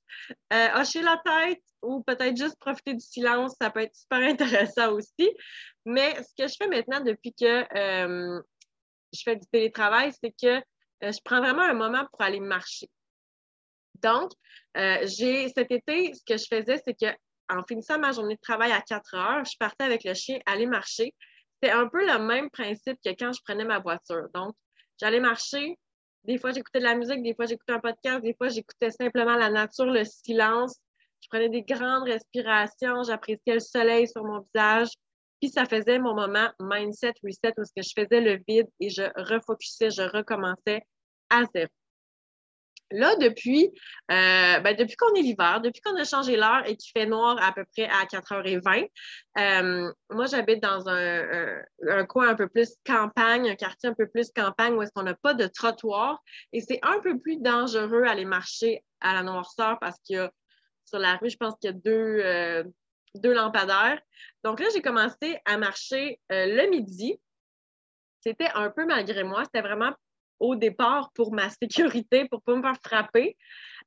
euh, 0.52 0.80
hocher 0.80 1.02
la 1.02 1.21
tête 1.25 1.62
ou 1.82 2.02
peut-être 2.02 2.37
juste 2.37 2.59
profiter 2.59 2.94
du 2.94 3.00
silence, 3.00 3.54
ça 3.61 3.71
peut 3.71 3.80
être 3.80 3.94
super 3.94 4.18
intéressant 4.28 4.92
aussi. 4.92 5.30
Mais 5.85 6.14
ce 6.23 6.42
que 6.42 6.49
je 6.49 6.54
fais 6.56 6.68
maintenant 6.68 7.00
depuis 7.00 7.35
que 7.35 7.64
euh, 7.76 8.40
je 9.12 9.23
fais 9.25 9.37
du 9.37 9.47
télétravail, 9.50 10.12
c'est 10.23 10.30
que 10.30 10.62
euh, 11.02 11.12
je 11.12 11.18
prends 11.25 11.40
vraiment 11.40 11.62
un 11.62 11.75
moment 11.75 12.06
pour 12.12 12.23
aller 12.23 12.40
marcher. 12.40 12.88
Donc, 14.00 14.30
euh, 14.76 14.99
j'ai 15.04 15.49
cet 15.49 15.71
été, 15.71 16.12
ce 16.14 16.23
que 16.25 16.37
je 16.37 16.47
faisais, 16.49 16.80
c'est 16.87 16.94
que 16.94 17.14
en 17.49 17.62
finissant 17.64 17.99
ma 17.99 18.12
journée 18.12 18.37
de 18.37 18.40
travail 18.40 18.73
à 18.73 18.80
4 18.80 19.14
heures, 19.14 19.44
je 19.44 19.56
partais 19.59 19.85
avec 19.85 20.04
le 20.04 20.14
chien 20.14 20.38
aller 20.47 20.66
marcher. 20.66 21.14
C'est 21.62 21.71
un 21.71 21.88
peu 21.88 22.06
le 22.06 22.18
même 22.18 22.50
principe 22.50 22.99
que 23.04 23.11
quand 23.11 23.32
je 23.32 23.40
prenais 23.44 23.64
ma 23.64 23.78
voiture. 23.78 24.28
Donc, 24.35 24.54
j'allais 25.00 25.21
marcher. 25.21 25.78
Des 26.25 26.38
fois, 26.38 26.52
j'écoutais 26.52 26.79
de 26.79 26.85
la 26.85 26.95
musique, 26.95 27.23
des 27.23 27.35
fois, 27.35 27.47
j'écoutais 27.47 27.73
un 27.73 27.81
podcast, 27.81 28.23
des 28.23 28.35
fois, 28.35 28.49
j'écoutais 28.49 28.91
simplement 28.91 29.35
la 29.35 29.50
nature, 29.50 29.87
le 29.87 30.05
silence. 30.05 30.76
Je 31.21 31.29
prenais 31.29 31.49
des 31.49 31.62
grandes 31.62 32.05
respirations, 32.05 33.02
j'appréciais 33.02 33.55
le 33.55 33.61
soleil 33.61 34.09
sur 34.09 34.25
mon 34.25 34.41
visage. 34.41 34.88
Puis 35.41 35.50
ça 35.50 35.64
faisait 35.64 35.99
mon 35.99 36.14
moment 36.14 36.49
mindset 36.61 37.14
reset 37.25 37.52
où 37.59 37.62
je 37.76 37.93
faisais 37.97 38.21
le 38.21 38.41
vide 38.47 38.69
et 38.79 38.91
je 38.91 39.02
refocusais, 39.17 39.91
je 39.91 40.02
recommençais 40.02 40.83
à 41.31 41.43
zéro. 41.52 41.69
Là, 42.93 43.17
depuis, 43.17 43.71
euh, 44.11 44.61
ben, 44.61 44.77
depuis 44.77 44.97
qu'on 44.97 45.15
est 45.15 45.23
l'hiver, 45.23 45.61
depuis 45.61 45.81
qu'on 45.81 45.97
a 45.97 46.05
changé 46.05 46.37
l'heure 46.37 46.63
et 46.67 46.77
qu'il 46.77 46.91
fait 46.93 47.07
noir 47.07 47.37
à 47.43 47.53
peu 47.53 47.65
près 47.73 47.85
à 47.85 48.05
4h20, 48.05 48.89
euh, 49.39 49.93
moi, 50.11 50.27
j'habite 50.27 50.63
dans 50.63 50.89
un, 50.89 52.05
coin 52.07 52.29
un 52.29 52.35
peu 52.35 52.49
plus 52.49 52.75
campagne, 52.85 53.49
un 53.49 53.55
quartier 53.55 53.89
un 53.89 53.95
peu 53.95 54.07
plus 54.07 54.31
campagne 54.35 54.75
où 54.75 54.83
est-ce 54.83 54.93
qu'on 54.93 55.03
n'a 55.03 55.15
pas 55.15 55.35
de 55.35 55.47
trottoir 55.47 56.23
et 56.53 56.61
c'est 56.61 56.81
un 56.83 57.01
peu 57.01 57.19
plus 57.19 57.39
dangereux 57.39 58.05
aller 58.05 58.25
marcher 58.25 58.85
à 59.01 59.15
la 59.15 59.23
noirceur 59.23 59.79
parce 59.81 59.99
qu'il 60.05 60.17
y 60.17 60.19
a 60.19 60.31
sur 60.85 60.99
la 60.99 61.17
rue, 61.17 61.31
je 61.31 61.37
pense 61.37 61.55
qu'il 61.61 61.71
y 61.71 61.73
a 61.73 61.77
deux, 61.77 62.21
euh, 62.25 62.65
deux 63.15 63.33
lampadaires. 63.33 64.01
Donc 64.45 64.61
là, 64.61 64.67
j'ai 64.75 64.83
commencé 64.83 65.39
à 65.45 65.57
marcher 65.57 66.21
le 66.29 66.69
midi. 66.69 67.19
C'était 68.21 68.51
un 68.55 68.71
peu 68.71 68.85
malgré 68.85 69.25
moi. 69.25 69.45
C'était 69.45 69.63
vraiment 69.63 69.93
au 70.43 70.57
départ 70.57 71.11
pour 71.15 71.33
ma 71.33 71.49
sécurité, 71.49 72.29
pour 72.29 72.41
ne 72.41 72.45
pas 72.45 72.57
me 72.57 72.63
faire 72.63 72.83
frapper. 72.85 73.37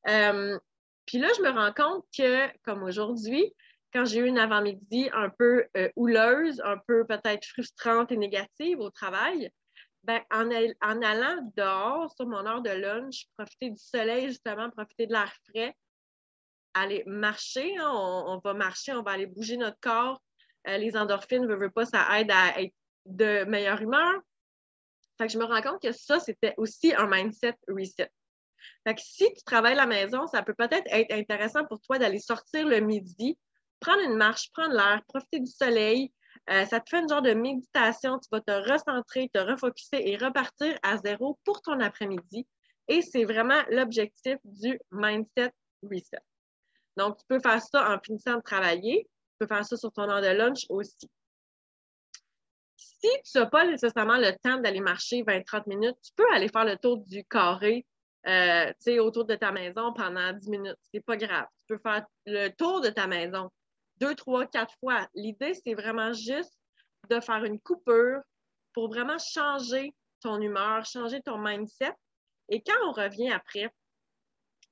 Euh, 0.08 0.58
puis 1.06 1.20
là, 1.20 1.28
je 1.38 1.42
me 1.44 1.50
rends 1.50 1.74
compte 1.74 2.06
que, 2.18 2.48
comme 2.64 2.84
aujourd'hui, 2.84 3.54
quand 3.94 4.06
j'ai 4.06 4.20
eu 4.20 4.28
une 4.28 4.40
avant-midi 4.40 5.10
un 5.14 5.30
peu 5.30 5.66
euh, 5.78 5.90
houleuse, 5.96 6.62
un 6.66 6.78
peu 6.88 7.06
peut-être 7.06 7.46
frustrante 7.46 8.12
et 8.12 8.18
négative 8.18 8.80
au 8.80 8.90
travail, 8.90 9.52
ben, 10.04 10.22
en, 10.32 10.50
allant 11.02 11.52
dehors 11.56 12.14
sur 12.16 12.28
mon 12.28 12.46
heure 12.46 12.62
de 12.62 12.70
lunch, 12.70 13.26
profiter 13.38 13.72
du 13.72 13.82
soleil, 13.82 14.28
justement, 14.28 14.70
profiter 14.70 15.08
de 15.08 15.14
l'air 15.14 15.34
frais, 15.50 15.76
aller 16.74 17.04
marcher. 17.06 17.76
Hein, 17.78 17.92
on, 17.92 18.40
va 18.44 18.54
marcher, 18.54 18.94
on 18.94 19.02
va 19.02 19.12
aller 19.12 19.26
bouger 19.26 19.58
notre 19.58 19.80
corps. 19.82 20.22
Euh, 20.68 20.78
les 20.78 20.96
endorphines, 20.96 21.46
ne 21.46 21.56
veut 21.56 21.72
pas, 21.72 21.86
ça 21.86 22.20
aide 22.20 22.32
à 22.32 22.62
être 22.62 22.74
de 23.06 23.44
meilleure 23.46 23.82
humeur. 23.82 24.22
Fait 25.18 25.28
que 25.28 25.34
je 25.34 25.38
me 25.38 25.46
rends 25.46 25.62
compte 25.62 25.82
que 25.82 25.92
ça, 25.92 26.20
c'était 26.20 26.54
aussi 26.58 26.94
un 26.94 27.08
mindset 27.08 27.56
reset. 27.68 28.12
Fait 28.86 28.96
que 28.96 29.02
si 29.02 29.32
tu 29.34 29.44
travailles 29.44 29.74
à 29.74 29.78
la 29.78 29.86
maison, 29.86 30.28
ça 30.28 30.44
peut 30.44 30.54
peut-être 30.54 30.88
être 30.88 31.14
intéressant 31.14 31.66
pour 31.66 31.80
toi 31.82 32.00
d'aller 32.00 32.20
sortir 32.20 32.68
le 32.68 32.80
midi, 32.80 33.38
prendre 33.80 34.02
une 34.02 34.16
marche, 34.16 34.52
prendre 34.52 34.74
l'air, 34.74 35.02
profiter 35.08 35.40
du 35.40 35.52
soleil. 35.52 36.12
Euh, 36.50 36.66
ça 36.66 36.80
te 36.80 36.90
fait 36.90 37.00
une 37.00 37.10
genre 37.10 37.22
de 37.22 37.34
méditation. 37.34 38.20
Tu 38.20 38.28
vas 38.32 38.42
te 38.42 38.72
recentrer, 38.72 39.30
te 39.34 39.40
refocuser 39.40 40.10
et 40.10 40.18
repartir 40.18 40.78
à 40.84 40.98
zéro 40.98 41.40
pour 41.44 41.62
ton 41.62 41.80
après-midi. 41.80 42.48
Et 42.88 43.02
c'est 43.02 43.24
vraiment 43.24 43.62
l'objectif 43.70 44.38
du 44.44 44.80
mindset 44.92 45.54
reset. 45.82 46.20
Donc, 46.98 47.18
tu 47.18 47.26
peux 47.28 47.40
faire 47.40 47.62
ça 47.62 47.94
en 47.94 48.00
finissant 48.00 48.36
de 48.36 48.42
travailler. 48.42 49.08
Tu 49.08 49.38
peux 49.40 49.48
faire 49.48 49.66
ça 49.66 49.76
sur 49.76 49.92
ton 49.92 50.10
heure 50.10 50.22
de 50.22 50.28
lunch 50.28 50.66
aussi. 50.70 51.10
Si 53.00 53.10
tu 53.24 53.38
n'as 53.38 53.46
pas 53.46 53.66
nécessairement 53.66 54.18
le 54.18 54.32
temps 54.42 54.58
d'aller 54.58 54.80
marcher 54.80 55.24
20-30 55.24 55.68
minutes, 55.68 55.98
tu 56.04 56.12
peux 56.16 56.30
aller 56.34 56.48
faire 56.50 56.66
le 56.66 56.78
tour 56.78 56.98
du 56.98 57.24
carré 57.26 57.86
euh, 58.28 58.72
autour 59.00 59.26
de 59.26 59.36
ta 59.36 59.52
maison 59.52 59.94
pendant 59.94 60.34
10 60.34 60.50
minutes. 60.50 60.78
Ce 60.82 60.90
n'est 60.94 61.02
pas 61.02 61.18
grave. 61.18 61.46
Tu 61.68 61.76
peux 61.76 61.82
faire 61.82 62.06
le 62.26 62.50
tour 62.50 62.82
de 62.82 62.90
ta 62.90 63.08
maison 63.08 63.50
deux, 63.98 64.16
trois, 64.16 64.46
quatre 64.46 64.74
fois. 64.80 65.08
L'idée, 65.14 65.54
c'est 65.54 65.74
vraiment 65.74 66.14
juste 66.14 66.58
de 67.10 67.20
faire 67.20 67.44
une 67.44 67.60
coupure 67.60 68.22
pour 68.74 68.90
vraiment 68.90 69.18
changer 69.18 69.94
ton 70.22 70.40
humeur, 70.42 70.86
changer 70.86 71.22
ton 71.22 71.38
mindset. 71.38 71.94
Et 72.50 72.62
quand 72.62 72.78
on 72.88 72.92
revient 72.92 73.32
après, 73.32 73.70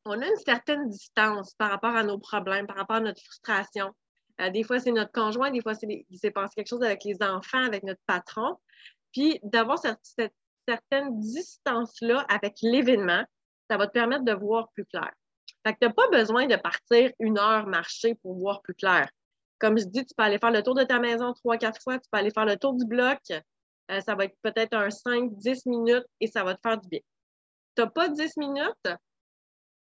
on 0.06 0.22
a 0.22 0.27
une 0.27 0.36
certaine 0.38 0.89
distance 0.89 1.53
par 1.56 1.70
rapport 1.70 1.96
à 1.96 2.03
nos 2.03 2.18
problèmes, 2.18 2.68
par 2.68 2.75
rapport 2.75 2.98
à 2.98 3.01
notre 3.01 3.22
frustration. 3.22 3.94
Euh, 4.42 4.50
des 4.50 4.63
fois, 4.63 4.80
c'est 4.80 4.92
notre 4.92 5.12
conjoint, 5.12 5.52
des 5.52 5.62
fois, 5.62 5.74
il 5.84 6.18
s'est 6.18 6.32
passé 6.32 6.54
quelque 6.56 6.70
chose 6.70 6.84
avec 6.84 7.04
les 7.04 7.22
enfants, 7.22 7.63
avec 7.63 7.84
notre 7.84 8.02
patron. 8.06 8.58
Puis 9.12 9.40
d'avoir 9.44 9.78
cette, 9.78 10.34
certaine 10.68 11.20
distance-là 11.20 12.25
avec 12.30 12.56
l'événement, 12.62 13.24
ça 13.70 13.78
va 13.78 13.88
te 13.88 13.92
permettre 13.92 14.24
de 14.24 14.34
voir 14.34 14.70
plus 14.72 14.86
clair. 14.86 15.12
Fait 15.66 15.74
que 15.74 15.80
tu 15.82 15.88
n'as 15.88 15.94
pas 15.94 16.08
besoin 16.10 16.48
de 16.48 16.56
partir 16.56 17.12
une 17.20 17.38
heure 17.38 17.68
marcher 17.68 18.16
pour 18.16 18.36
voir 18.36 18.62
plus 18.62 18.74
clair. 18.74 19.10
Comme 19.60 19.78
je 19.78 19.86
dis, 19.86 20.06
tu 20.06 20.13
peux 20.16 20.24
aller 20.24 20.40
faire 20.40 20.52
le 20.52 20.63
tour 20.63 20.75
de 20.75 20.84
ta 20.84 21.00
maison 21.00 21.34
trois, 21.34 21.58
quatre 21.58 21.82
fois, 21.82 22.00
tu 22.00 22.10
peux 22.12 22.18
aller 22.18 22.32
faire 22.32 22.46
le 22.46 22.58
tour 22.58 22.74
du 22.74 22.86
bloc. 22.86 23.20
Euh, 23.92 24.00
ça 24.02 24.16
va 24.16 24.25
être 24.25 24.36
peut-être 24.42 24.74
un 24.74 24.88
5-10 24.88 25.70
minutes 25.70 26.06
et 26.20 26.28
ça 26.28 26.44
va 26.44 26.56
te 26.56 26.62
faire 26.62 26.78
du 26.78 26.88
bien. 26.90 27.00
Tu 27.75 27.82
n'as 27.82 27.90
pas 27.90 28.10
10 28.10 28.38
minutes, 28.38 28.90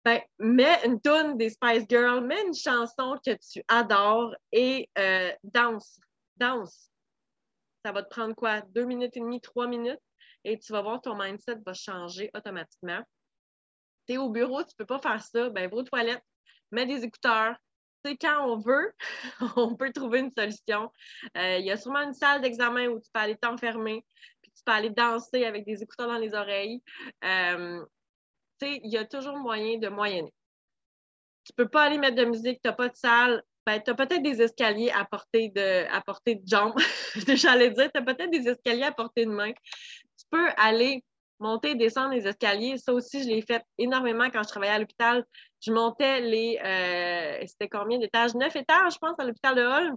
ben, 0.05 0.21
mets 0.39 0.85
une 0.85 1.01
tune 1.01 1.39
des 1.39 1.51
Spice 1.51 1.85
Girls, 1.89 2.25
mets 2.25 2.43
une 2.47 2.55
chanson 2.55 3.19
que 3.25 3.33
tu 3.33 3.63
adores 3.69 4.35
et 4.53 4.89
euh, 4.99 5.33
danse. 5.43 5.99
Danse. 6.37 6.91
Ça 7.85 7.93
va 7.93 8.03
te 8.03 8.09
prendre 8.09 8.35
quoi? 8.35 8.61
Deux 8.61 8.85
minutes 8.85 9.17
et 9.17 9.21
demie, 9.21 9.41
trois 9.41 9.67
minutes? 9.67 10.01
Et 10.45 10.59
tu 10.59 10.73
vas 10.73 10.83
voir, 10.83 11.01
ton 11.01 11.17
mindset 11.17 11.57
va 11.65 11.73
changer 11.73 12.31
automatiquement. 12.35 13.01
Tu 14.07 14.15
es 14.15 14.17
au 14.19 14.29
bureau, 14.29 14.63
tu 14.63 14.75
ne 14.79 14.85
peux 14.85 14.87
pas 14.87 15.01
faire 15.01 15.23
ça. 15.23 15.49
Ben, 15.49 15.71
va 15.71 15.77
aux 15.77 15.83
toilettes, 15.83 16.25
mets 16.71 16.87
des 16.87 17.03
écouteurs. 17.05 17.57
Sais, 18.05 18.19
quand 18.19 18.47
on 18.47 18.59
veut, 18.59 18.93
on 19.57 19.75
peut 19.75 19.91
trouver 19.91 20.19
une 20.19 20.31
solution. 20.31 20.93
Euh, 21.39 21.57
il 21.59 21.65
y 21.65 21.71
a 21.71 21.79
sûrement 21.79 22.03
une 22.03 22.13
salle 22.13 22.43
d'examen 22.43 22.89
où 22.89 23.01
tu 23.01 23.11
peux 23.11 23.21
aller 23.21 23.37
t'enfermer, 23.37 24.05
puis 24.43 24.53
tu 24.53 24.63
peux 24.63 24.73
aller 24.73 24.91
danser 24.91 25.47
avec 25.47 25.65
des 25.65 25.83
écouteurs 25.83 26.09
dans 26.09 26.19
les 26.19 26.35
oreilles. 26.35 26.83
Euh, 27.25 27.83
il 28.63 28.91
y 28.91 28.97
a 28.97 29.05
toujours 29.05 29.37
moyen 29.37 29.79
de 29.79 29.89
moyenner. 29.89 30.33
Tu 31.45 31.53
ne 31.57 31.65
peux 31.65 31.69
pas 31.69 31.83
aller 31.85 31.99
mettre 31.99 32.17
de 32.17 32.25
musique, 32.25 32.61
tu 32.63 32.69
n'as 32.69 32.73
pas 32.73 32.89
de 32.89 32.97
salle, 32.97 33.43
ben, 33.67 33.81
tu 33.83 33.91
as 33.91 33.95
peut-être 33.95 34.23
des 34.23 34.43
escaliers 34.43 34.91
à 34.91 35.05
portée 35.05 35.49
de, 35.49 35.87
à 35.91 36.01
portée 36.03 36.35
de 36.35 36.47
jambes. 36.47 36.79
J'allais 37.35 37.71
dire, 37.71 37.91
tu 37.93 37.99
as 37.99 38.03
peut-être 38.03 38.31
des 38.31 38.49
escaliers 38.49 38.85
à 38.85 38.93
portée 38.93 39.25
de 39.25 39.31
main. 39.31 39.53
Tu 39.53 40.27
peux 40.31 40.49
aller 40.57 41.03
monter 41.39 41.71
et 41.71 41.75
descendre 41.75 42.15
les 42.15 42.27
escaliers. 42.27 42.77
Ça 42.77 42.93
aussi, 42.93 43.23
je 43.23 43.29
l'ai 43.29 43.43
fait 43.43 43.63
énormément 43.79 44.29
quand 44.31 44.43
je 44.43 44.49
travaillais 44.49 44.75
à 44.75 44.79
l'hôpital. 44.79 45.25
Je 45.61 45.73
montais 45.73 46.21
les. 46.21 46.59
Euh, 46.63 47.47
c'était 47.47 47.69
combien 47.69 47.99
d'étages? 47.99 48.35
Neuf 48.35 48.55
étages, 48.55 48.95
je 48.95 48.99
pense, 48.99 49.19
à 49.19 49.25
l'hôpital 49.25 49.55
de 49.55 49.63
Hall. 49.63 49.95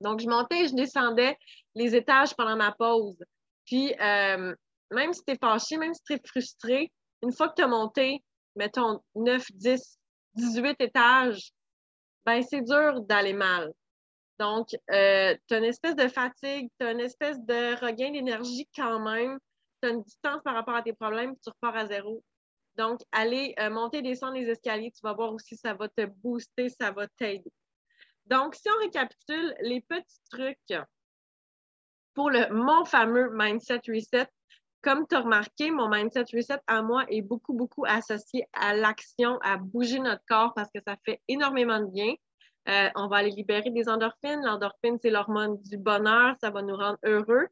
Donc, 0.00 0.20
je 0.20 0.28
montais 0.28 0.64
et 0.64 0.68
je 0.68 0.74
descendais 0.74 1.36
les 1.76 1.94
étages 1.94 2.34
pendant 2.34 2.56
ma 2.56 2.72
pause. 2.72 3.16
Puis, 3.66 3.94
euh, 4.00 4.54
même 4.90 5.12
si 5.12 5.24
tu 5.24 5.32
es 5.32 5.38
fâché, 5.40 5.76
même 5.76 5.94
si 5.94 6.02
tu 6.02 6.14
es 6.14 6.20
frustré, 6.26 6.92
une 7.24 7.32
fois 7.32 7.48
que 7.48 7.54
tu 7.56 7.62
as 7.62 7.68
monté, 7.68 8.22
mettons, 8.54 9.00
9, 9.14 9.44
10, 9.52 9.98
18 10.34 10.76
étages, 10.80 11.52
ben 12.26 12.42
c'est 12.42 12.62
dur 12.62 13.00
d'aller 13.02 13.32
mal. 13.32 13.72
Donc, 14.38 14.68
euh, 14.90 15.34
tu 15.46 15.54
as 15.54 15.58
une 15.58 15.64
espèce 15.64 15.96
de 15.96 16.08
fatigue, 16.08 16.68
tu 16.78 16.86
as 16.86 16.92
une 16.92 17.00
espèce 17.00 17.38
de 17.40 17.80
regain 17.84 18.10
d'énergie 18.10 18.68
quand 18.76 19.00
même, 19.00 19.38
tu 19.80 19.88
as 19.88 19.92
une 19.92 20.02
distance 20.02 20.42
par 20.42 20.54
rapport 20.54 20.74
à 20.74 20.82
tes 20.82 20.92
problèmes, 20.92 21.34
tu 21.42 21.50
repars 21.50 21.76
à 21.76 21.86
zéro. 21.86 22.22
Donc, 22.76 23.00
aller 23.12 23.54
euh, 23.60 23.70
monter 23.70 23.98
et 23.98 24.02
descendre 24.02 24.34
les 24.34 24.48
escaliers, 24.48 24.90
tu 24.90 25.00
vas 25.02 25.12
voir 25.12 25.32
aussi, 25.32 25.56
ça 25.56 25.74
va 25.74 25.88
te 25.88 26.04
booster, 26.06 26.68
ça 26.68 26.90
va 26.90 27.06
t'aider. 27.06 27.52
Donc, 28.26 28.54
si 28.54 28.68
on 28.68 28.78
récapitule 28.80 29.54
les 29.60 29.80
petits 29.82 30.20
trucs 30.30 30.74
pour 32.14 32.30
le, 32.30 32.48
mon 32.52 32.84
fameux 32.84 33.30
Mindset 33.32 33.82
Reset, 33.88 34.28
comme 34.84 35.06
tu 35.08 35.16
as 35.16 35.22
remarqué, 35.22 35.70
mon 35.70 35.88
mindset 35.88 36.26
reset 36.34 36.60
à 36.66 36.82
moi 36.82 37.06
est 37.08 37.22
beaucoup, 37.22 37.54
beaucoup 37.54 37.84
associé 37.86 38.46
à 38.52 38.76
l'action, 38.76 39.38
à 39.42 39.56
bouger 39.56 39.98
notre 39.98 40.22
corps 40.28 40.52
parce 40.54 40.68
que 40.72 40.80
ça 40.86 40.96
fait 41.06 41.22
énormément 41.26 41.80
de 41.80 41.86
bien. 41.86 42.14
Euh, 42.68 42.90
on 42.94 43.08
va 43.08 43.16
aller 43.16 43.30
libérer 43.30 43.70
des 43.70 43.88
endorphines. 43.88 44.42
L'endorphine, 44.42 44.98
c'est 45.00 45.10
l'hormone 45.10 45.60
du 45.62 45.78
bonheur. 45.78 46.36
Ça 46.40 46.50
va 46.50 46.60
nous 46.60 46.76
rendre 46.76 46.98
heureux. 47.02 47.48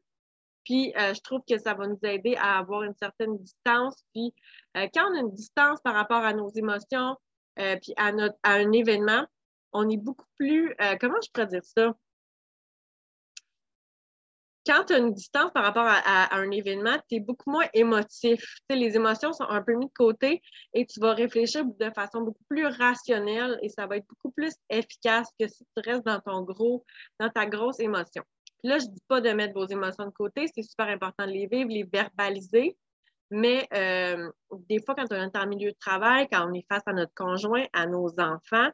Puis, 0.63 0.93
euh, 0.95 1.13
je 1.13 1.21
trouve 1.21 1.41
que 1.49 1.57
ça 1.57 1.73
va 1.73 1.87
nous 1.87 1.99
aider 2.03 2.35
à 2.37 2.59
avoir 2.59 2.83
une 2.83 2.95
certaine 2.95 3.37
distance. 3.39 4.03
Puis, 4.13 4.33
euh, 4.77 4.87
quand 4.93 5.11
on 5.11 5.15
a 5.15 5.19
une 5.19 5.33
distance 5.33 5.81
par 5.81 5.95
rapport 5.95 6.23
à 6.23 6.33
nos 6.33 6.49
émotions, 6.49 7.17
puis 7.55 7.93
à, 7.97 8.11
notre, 8.11 8.35
à 8.41 8.53
un 8.53 8.71
événement, 8.71 9.27
on 9.73 9.87
est 9.87 9.97
beaucoup 9.97 10.25
plus, 10.37 10.75
comment 10.99 11.21
je 11.23 11.29
pourrais 11.31 11.45
dire 11.45 11.63
ça? 11.63 11.93
Quand 14.65 14.85
tu 14.85 14.93
as 14.93 14.97
une 14.97 15.13
distance 15.13 15.51
par 15.51 15.63
rapport 15.63 15.85
à, 15.85 16.35
un 16.35 16.49
événement, 16.51 16.97
tu 17.09 17.15
es 17.15 17.19
beaucoup 17.19 17.51
moins 17.51 17.67
émotif. 17.73 18.43
les 18.69 18.95
émotions 18.95 19.33
sont 19.33 19.47
un 19.49 19.61
peu 19.61 19.73
mises 19.73 19.89
de 19.89 19.93
côté 19.93 20.41
et 20.73 20.85
tu 20.85 20.99
vas 20.99 21.13
réfléchir 21.13 21.65
de 21.65 21.89
façon 21.91 22.21
beaucoup 22.21 22.43
plus 22.47 22.65
rationnelle 22.65 23.59
et 23.61 23.69
ça 23.69 23.87
va 23.87 23.97
être 23.97 24.07
beaucoup 24.07 24.31
plus 24.31 24.53
efficace 24.69 25.29
que 25.39 25.47
si 25.47 25.65
tu 25.75 25.89
restes 25.89 26.05
dans 26.05 26.19
ton 26.19 26.41
gros, 26.41 26.85
dans 27.19 27.29
ta 27.29 27.45
grosse 27.45 27.79
émotion. 27.79 28.23
là, 28.63 28.79
je 28.79 28.85
ne 28.85 28.91
dis 28.91 29.03
pas 29.07 29.21
de 29.21 29.29
mettre 29.31 29.53
vos 29.53 29.67
émotions 29.67 30.05
de 30.05 30.11
côté, 30.11 30.47
c'est 30.53 30.63
super 30.63 30.87
important 30.87 31.25
de 31.25 31.31
les 31.31 31.47
vivre, 31.47 31.69
les 31.69 31.83
verbaliser. 31.83 32.77
Mais 33.31 33.67
euh, 33.73 34.29
des 34.69 34.79
fois, 34.83 34.95
quand 34.95 35.07
on 35.11 35.15
est 35.15 35.35
en 35.35 35.47
milieu 35.47 35.71
de 35.71 35.77
travail, 35.79 36.27
quand 36.31 36.47
on 36.47 36.53
est 36.53 36.65
face 36.69 36.83
à 36.85 36.93
notre 36.93 37.13
conjoint, 37.15 37.65
à 37.73 37.87
nos 37.87 38.09
enfants, 38.19 38.69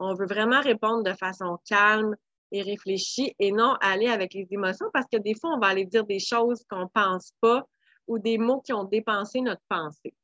on 0.00 0.14
veut 0.14 0.26
vraiment 0.26 0.60
répondre 0.60 1.02
de 1.02 1.12
façon 1.12 1.58
calme, 1.68 2.16
et 2.50 2.62
réfléchi 2.62 3.34
et 3.38 3.52
non 3.52 3.74
aller 3.80 4.08
avec 4.08 4.34
les 4.34 4.46
émotions 4.50 4.86
parce 4.92 5.06
que 5.10 5.18
des 5.18 5.34
fois, 5.34 5.50
on 5.54 5.58
va 5.58 5.68
aller 5.68 5.84
dire 5.84 6.04
des 6.04 6.18
choses 6.18 6.64
qu'on 6.68 6.82
ne 6.82 6.92
pense 6.92 7.32
pas 7.40 7.66
ou 8.06 8.18
des 8.18 8.38
mots 8.38 8.60
qui 8.60 8.72
ont 8.72 8.84
dépensé 8.84 9.40
notre 9.40 9.62
pensée. 9.68 10.14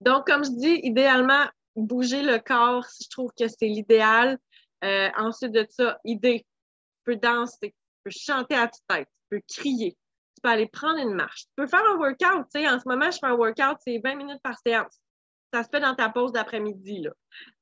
Donc, 0.00 0.26
comme 0.26 0.44
je 0.44 0.50
dis, 0.50 0.80
idéalement, 0.82 1.46
bouger 1.76 2.22
le 2.22 2.38
corps, 2.38 2.86
je 3.00 3.08
trouve 3.08 3.30
que 3.38 3.48
c'est 3.48 3.66
l'idéal. 3.66 4.38
Euh, 4.84 5.08
ensuite 5.16 5.52
de 5.52 5.66
ça, 5.68 5.98
idée, 6.04 6.40
tu 6.40 7.02
peux 7.04 7.16
danser, 7.16 7.70
tu 7.70 8.00
peux 8.04 8.10
chanter 8.10 8.54
à 8.54 8.66
toute 8.66 8.82
tête, 8.88 9.08
tu 9.08 9.36
peux 9.36 9.42
crier, 9.48 9.92
tu 9.92 10.42
peux 10.42 10.48
aller 10.48 10.66
prendre 10.66 10.98
une 10.98 11.14
marche, 11.14 11.42
tu 11.42 11.52
peux 11.56 11.66
faire 11.68 11.84
un 11.88 11.96
workout. 11.96 12.46
En 12.54 12.80
ce 12.80 12.88
moment, 12.88 13.10
je 13.10 13.18
fais 13.18 13.26
un 13.26 13.34
workout, 13.34 13.78
c'est 13.84 14.00
20 14.02 14.16
minutes 14.16 14.42
par 14.42 14.58
séance. 14.58 15.00
Ça 15.54 15.62
se 15.62 15.68
fait 15.68 15.80
dans 15.80 15.94
ta 15.94 16.08
pause 16.08 16.32
d'après-midi. 16.32 17.06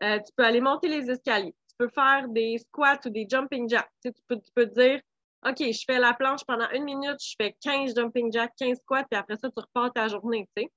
Euh, 0.03 0.19
tu 0.19 0.33
peux 0.37 0.45
aller 0.45 0.61
monter 0.61 0.89
les 0.89 1.11
escaliers 1.11 1.55
peux 1.81 1.89
faire 1.89 2.29
des 2.29 2.59
squats 2.59 3.01
ou 3.07 3.11
des 3.11 3.27
jumping 3.29 3.69
jacks. 3.69 3.91
Tu, 4.05 4.13
peux, 4.29 4.37
tu 4.37 4.51
peux 4.55 4.67
dire, 4.67 5.01
OK, 5.47 5.57
je 5.59 5.85
fais 5.87 5.99
la 5.99 6.13
planche 6.13 6.45
pendant 6.47 6.69
une 6.71 6.85
minute, 6.85 7.17
je 7.21 7.35
fais 7.41 7.57
15 7.63 7.95
jumping 7.95 8.31
jacks, 8.31 8.53
15 8.59 8.79
squats, 8.79 9.05
puis 9.11 9.19
après 9.19 9.37
ça, 9.37 9.49
tu 9.49 9.61
repars 9.61 9.93
ta 9.93 10.09
journée, 10.09 10.47
tu 10.55 10.63
sais. 10.63 10.71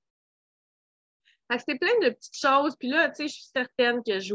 C'est 1.66 1.78
plein 1.78 1.98
de 2.02 2.08
petites 2.08 2.36
choses. 2.36 2.74
Puis 2.76 2.88
là, 2.88 3.10
tu 3.10 3.16
sais, 3.16 3.28
je 3.28 3.34
suis 3.34 3.50
certaine 3.54 4.02
que 4.02 4.18
je, 4.18 4.34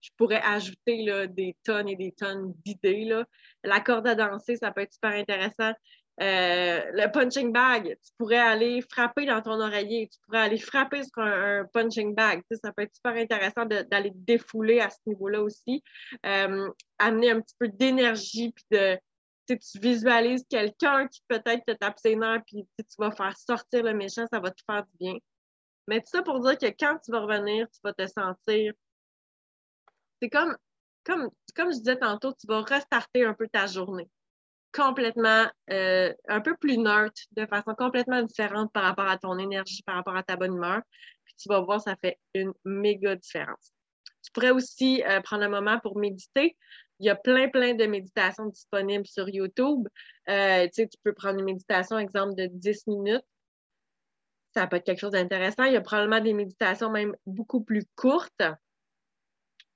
je 0.00 0.10
pourrais 0.16 0.40
ajouter 0.42 1.02
là, 1.02 1.26
des 1.26 1.54
tonnes 1.62 1.88
et 1.88 1.96
des 1.96 2.12
tonnes 2.12 2.54
d'idées. 2.64 3.22
La 3.62 3.80
corde 3.80 4.08
à 4.08 4.14
danser, 4.14 4.56
ça 4.56 4.72
peut 4.72 4.80
être 4.80 4.92
super 4.92 5.12
intéressant. 5.12 5.72
Euh, 6.20 6.80
le 6.94 7.12
punching 7.12 7.52
bag, 7.52 7.96
tu 8.04 8.12
pourrais 8.18 8.38
aller 8.38 8.82
frapper 8.90 9.24
dans 9.24 9.40
ton 9.40 9.60
oreiller, 9.60 10.08
tu 10.08 10.18
pourrais 10.26 10.40
aller 10.40 10.58
frapper 10.58 11.04
sur 11.04 11.22
un, 11.22 11.64
punching 11.72 12.12
bag. 12.14 12.42
ça 12.50 12.72
peut 12.72 12.82
être 12.82 12.94
super 12.94 13.14
intéressant 13.14 13.64
d'aller 13.66 14.10
défouler 14.14 14.80
à 14.80 14.90
ce 14.90 14.98
niveau-là 15.06 15.40
aussi. 15.40 15.82
Euh, 16.26 16.68
amener 16.98 17.30
un 17.30 17.40
petit 17.40 17.54
peu 17.60 17.68
d'énergie, 17.68 18.50
puis 18.50 18.64
de, 18.72 18.98
tu 19.46 19.78
visualises 19.78 20.44
quelqu'un 20.50 21.06
qui 21.06 21.22
peut-être 21.28 21.64
te 21.64 21.72
tape 21.72 21.98
ses 22.00 22.16
nerfs, 22.16 22.42
puis 22.46 22.66
tu 22.76 22.96
vas 22.98 23.12
faire 23.12 23.36
sortir 23.36 23.84
le 23.84 23.94
méchant, 23.94 24.26
ça 24.32 24.40
va 24.40 24.50
te 24.50 24.62
faire 24.68 24.84
du 24.84 24.96
bien. 24.98 25.18
Mais 25.86 26.00
tout 26.00 26.10
ça 26.10 26.22
pour 26.22 26.40
dire 26.40 26.58
que 26.58 26.66
quand 26.66 26.98
tu 26.98 27.12
vas 27.12 27.20
revenir, 27.20 27.68
tu 27.70 27.78
vas 27.84 27.92
te 27.92 28.06
sentir. 28.08 28.72
C'est 30.20 30.30
comme, 30.30 30.56
comme, 31.04 31.30
comme 31.54 31.70
je 31.70 31.78
disais 31.78 31.96
tantôt, 31.96 32.32
tu 32.32 32.48
vas 32.48 32.62
restarter 32.62 33.24
un 33.24 33.34
peu 33.34 33.46
ta 33.46 33.66
journée 33.66 34.08
complètement, 34.72 35.46
euh, 35.70 36.12
un 36.28 36.40
peu 36.40 36.56
plus 36.56 36.78
neutre, 36.78 37.20
de 37.32 37.46
façon 37.46 37.74
complètement 37.74 38.22
différente 38.22 38.72
par 38.72 38.84
rapport 38.84 39.08
à 39.08 39.18
ton 39.18 39.38
énergie, 39.38 39.82
par 39.82 39.96
rapport 39.96 40.16
à 40.16 40.22
ta 40.22 40.36
bonne 40.36 40.54
humeur. 40.54 40.82
Puis 41.24 41.34
tu 41.38 41.48
vas 41.48 41.60
voir, 41.60 41.80
ça 41.80 41.96
fait 41.96 42.18
une 42.34 42.52
méga 42.64 43.16
différence. 43.16 43.72
Tu 44.22 44.32
pourrais 44.32 44.50
aussi 44.50 45.02
euh, 45.04 45.20
prendre 45.20 45.44
un 45.44 45.48
moment 45.48 45.78
pour 45.80 45.98
méditer. 45.98 46.56
Il 47.00 47.06
y 47.06 47.10
a 47.10 47.16
plein, 47.16 47.48
plein 47.48 47.74
de 47.74 47.86
méditations 47.86 48.46
disponibles 48.46 49.06
sur 49.06 49.28
YouTube. 49.28 49.86
Euh, 50.28 50.66
tu 50.74 50.88
peux 51.04 51.12
prendre 51.12 51.38
une 51.38 51.44
méditation, 51.44 51.98
exemple, 51.98 52.34
de 52.34 52.46
10 52.46 52.86
minutes. 52.88 53.24
Ça 54.54 54.66
peut 54.66 54.76
être 54.76 54.84
quelque 54.84 55.00
chose 55.00 55.12
d'intéressant. 55.12 55.64
Il 55.64 55.74
y 55.74 55.76
a 55.76 55.80
probablement 55.80 56.20
des 56.20 56.32
méditations 56.32 56.90
même 56.90 57.14
beaucoup 57.26 57.62
plus 57.62 57.84
courtes. 57.94 58.42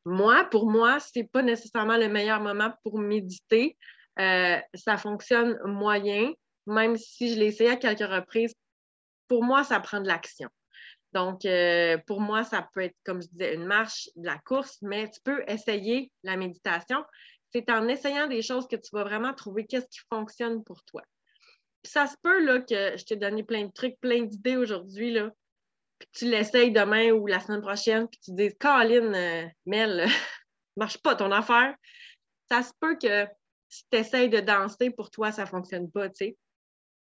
Moi, 0.04 0.44
pour 0.50 0.68
moi, 0.68 0.98
ce 0.98 1.10
n'est 1.16 1.28
pas 1.28 1.42
nécessairement 1.42 1.96
le 1.96 2.08
meilleur 2.08 2.40
moment 2.40 2.72
pour 2.82 2.98
méditer. 2.98 3.78
Euh, 4.18 4.58
ça 4.74 4.96
fonctionne 4.96 5.58
moyen, 5.64 6.32
même 6.66 6.96
si 6.96 7.32
je 7.32 7.38
l'ai 7.38 7.46
essayé 7.46 7.70
à 7.70 7.76
quelques 7.76 8.00
reprises. 8.00 8.54
Pour 9.28 9.42
moi, 9.42 9.64
ça 9.64 9.80
prend 9.80 10.00
de 10.00 10.08
l'action. 10.08 10.48
Donc, 11.12 11.44
euh, 11.44 11.98
pour 12.06 12.20
moi, 12.20 12.42
ça 12.42 12.68
peut 12.72 12.82
être, 12.82 12.96
comme 13.04 13.22
je 13.22 13.28
disais, 13.28 13.54
une 13.54 13.66
marche, 13.66 14.08
de 14.16 14.26
la 14.26 14.38
course, 14.38 14.78
mais 14.82 15.10
tu 15.10 15.20
peux 15.22 15.42
essayer 15.46 16.10
la 16.22 16.36
méditation. 16.36 17.04
C'est 17.52 17.70
en 17.70 17.86
essayant 17.88 18.28
des 18.28 18.42
choses 18.42 18.66
que 18.66 18.76
tu 18.76 18.88
vas 18.92 19.04
vraiment 19.04 19.34
trouver 19.34 19.66
qu'est-ce 19.66 19.88
qui 19.88 20.00
fonctionne 20.10 20.64
pour 20.64 20.82
toi. 20.84 21.02
ça 21.84 22.06
se 22.06 22.16
peut 22.22 22.44
là, 22.44 22.60
que 22.60 22.96
je 22.96 23.04
t'ai 23.04 23.16
donné 23.16 23.42
plein 23.42 23.66
de 23.66 23.72
trucs, 23.72 23.98
plein 24.00 24.22
d'idées 24.22 24.56
aujourd'hui, 24.56 25.10
là, 25.10 25.30
puis 25.98 26.08
tu 26.14 26.24
l'essayes 26.30 26.72
demain 26.72 27.10
ou 27.12 27.26
la 27.26 27.40
semaine 27.40 27.60
prochaine, 27.60 28.08
puis 28.08 28.18
tu 28.24 28.32
dis, 28.32 28.56
Caroline, 28.58 29.14
euh, 29.14 29.46
Mel, 29.66 30.06
marche 30.76 30.98
pas 30.98 31.14
ton 31.14 31.30
affaire. 31.30 31.74
Ça 32.50 32.62
se 32.62 32.72
peut 32.80 32.96
que 32.96 33.26
si 33.72 33.84
tu 33.90 33.96
essaies 33.96 34.28
de 34.28 34.40
danser, 34.40 34.90
pour 34.90 35.10
toi, 35.10 35.32
ça 35.32 35.42
ne 35.42 35.48
fonctionne 35.48 35.90
pas, 35.90 36.10
tu 36.10 36.26
sais. 36.26 36.36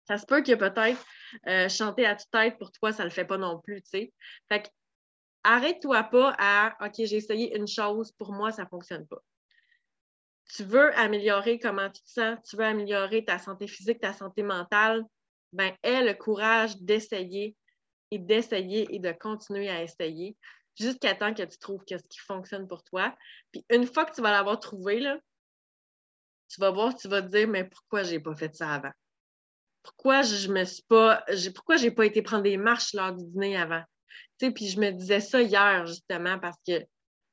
Ça 0.07 0.17
se 0.17 0.25
peut 0.25 0.41
que 0.41 0.55
peut-être 0.55 1.05
euh, 1.47 1.67
chanter 1.67 2.05
à 2.05 2.15
toute 2.15 2.31
tête, 2.31 2.57
pour 2.57 2.71
toi, 2.71 2.93
ça 2.93 3.03
ne 3.03 3.09
le 3.09 3.13
fait 3.13 3.25
pas 3.25 3.37
non 3.37 3.59
plus, 3.59 3.81
tu 3.81 3.89
sais. 3.89 4.13
Fait 4.49 4.63
que, 4.63 4.69
arrête-toi 5.43 6.03
pas 6.03 6.33
à 6.39 6.77
OK, 6.85 6.93
j'ai 6.99 7.17
essayé 7.17 7.55
une 7.57 7.67
chose, 7.67 8.13
pour 8.13 8.31
moi, 8.31 8.53
ça 8.53 8.63
ne 8.63 8.69
fonctionne 8.69 9.05
pas. 9.07 9.21
Tu 10.55 10.63
veux 10.63 10.97
améliorer 10.97 11.59
comment 11.59 11.89
tu 11.89 12.01
te 12.01 12.09
sens, 12.09 12.37
tu 12.49 12.55
veux 12.55 12.65
améliorer 12.65 13.25
ta 13.25 13.39
santé 13.39 13.67
physique, 13.67 13.99
ta 13.99 14.13
santé 14.13 14.41
mentale, 14.41 15.03
ben 15.51 15.73
aie 15.83 16.01
le 16.01 16.13
courage 16.13 16.77
d'essayer 16.77 17.57
et 18.11 18.19
d'essayer 18.19 18.87
et 18.95 18.99
de 18.99 19.11
continuer 19.11 19.69
à 19.69 19.83
essayer 19.83 20.37
jusqu'à 20.79 21.13
temps 21.13 21.33
que 21.33 21.43
tu 21.43 21.57
trouves 21.57 21.83
ce 21.87 21.95
qui 21.95 22.19
fonctionne 22.19 22.69
pour 22.69 22.83
toi. 22.83 23.13
Puis 23.51 23.65
une 23.69 23.85
fois 23.85 24.05
que 24.05 24.13
tu 24.13 24.21
vas 24.21 24.31
l'avoir 24.31 24.59
trouvé, 24.59 25.01
là, 25.01 25.17
tu 26.53 26.61
vas 26.61 26.71
voir, 26.71 26.95
tu 26.95 27.07
vas 27.07 27.21
te 27.21 27.27
dire, 27.27 27.47
mais 27.47 27.63
pourquoi 27.63 28.03
je 28.03 28.11
n'ai 28.11 28.19
pas 28.19 28.35
fait 28.35 28.53
ça 28.55 28.73
avant? 28.73 28.91
Pourquoi 29.81 30.21
je 30.21 30.51
me 30.51 30.63
suis 30.63 30.83
pas, 30.83 31.23
pourquoi 31.55 31.77
j'ai 31.77 31.91
pas 31.91 32.05
été 32.05 32.21
prendre 32.21 32.43
des 32.43 32.57
marches 32.57 32.93
lors 32.93 33.11
du 33.11 33.25
dîner 33.25 33.57
avant? 33.57 33.83
Puis 34.37 34.67
je 34.67 34.79
me 34.79 34.91
disais 34.91 35.19
ça 35.19 35.41
hier, 35.41 35.85
justement, 35.85 36.37
parce 36.37 36.57
que 36.67 36.79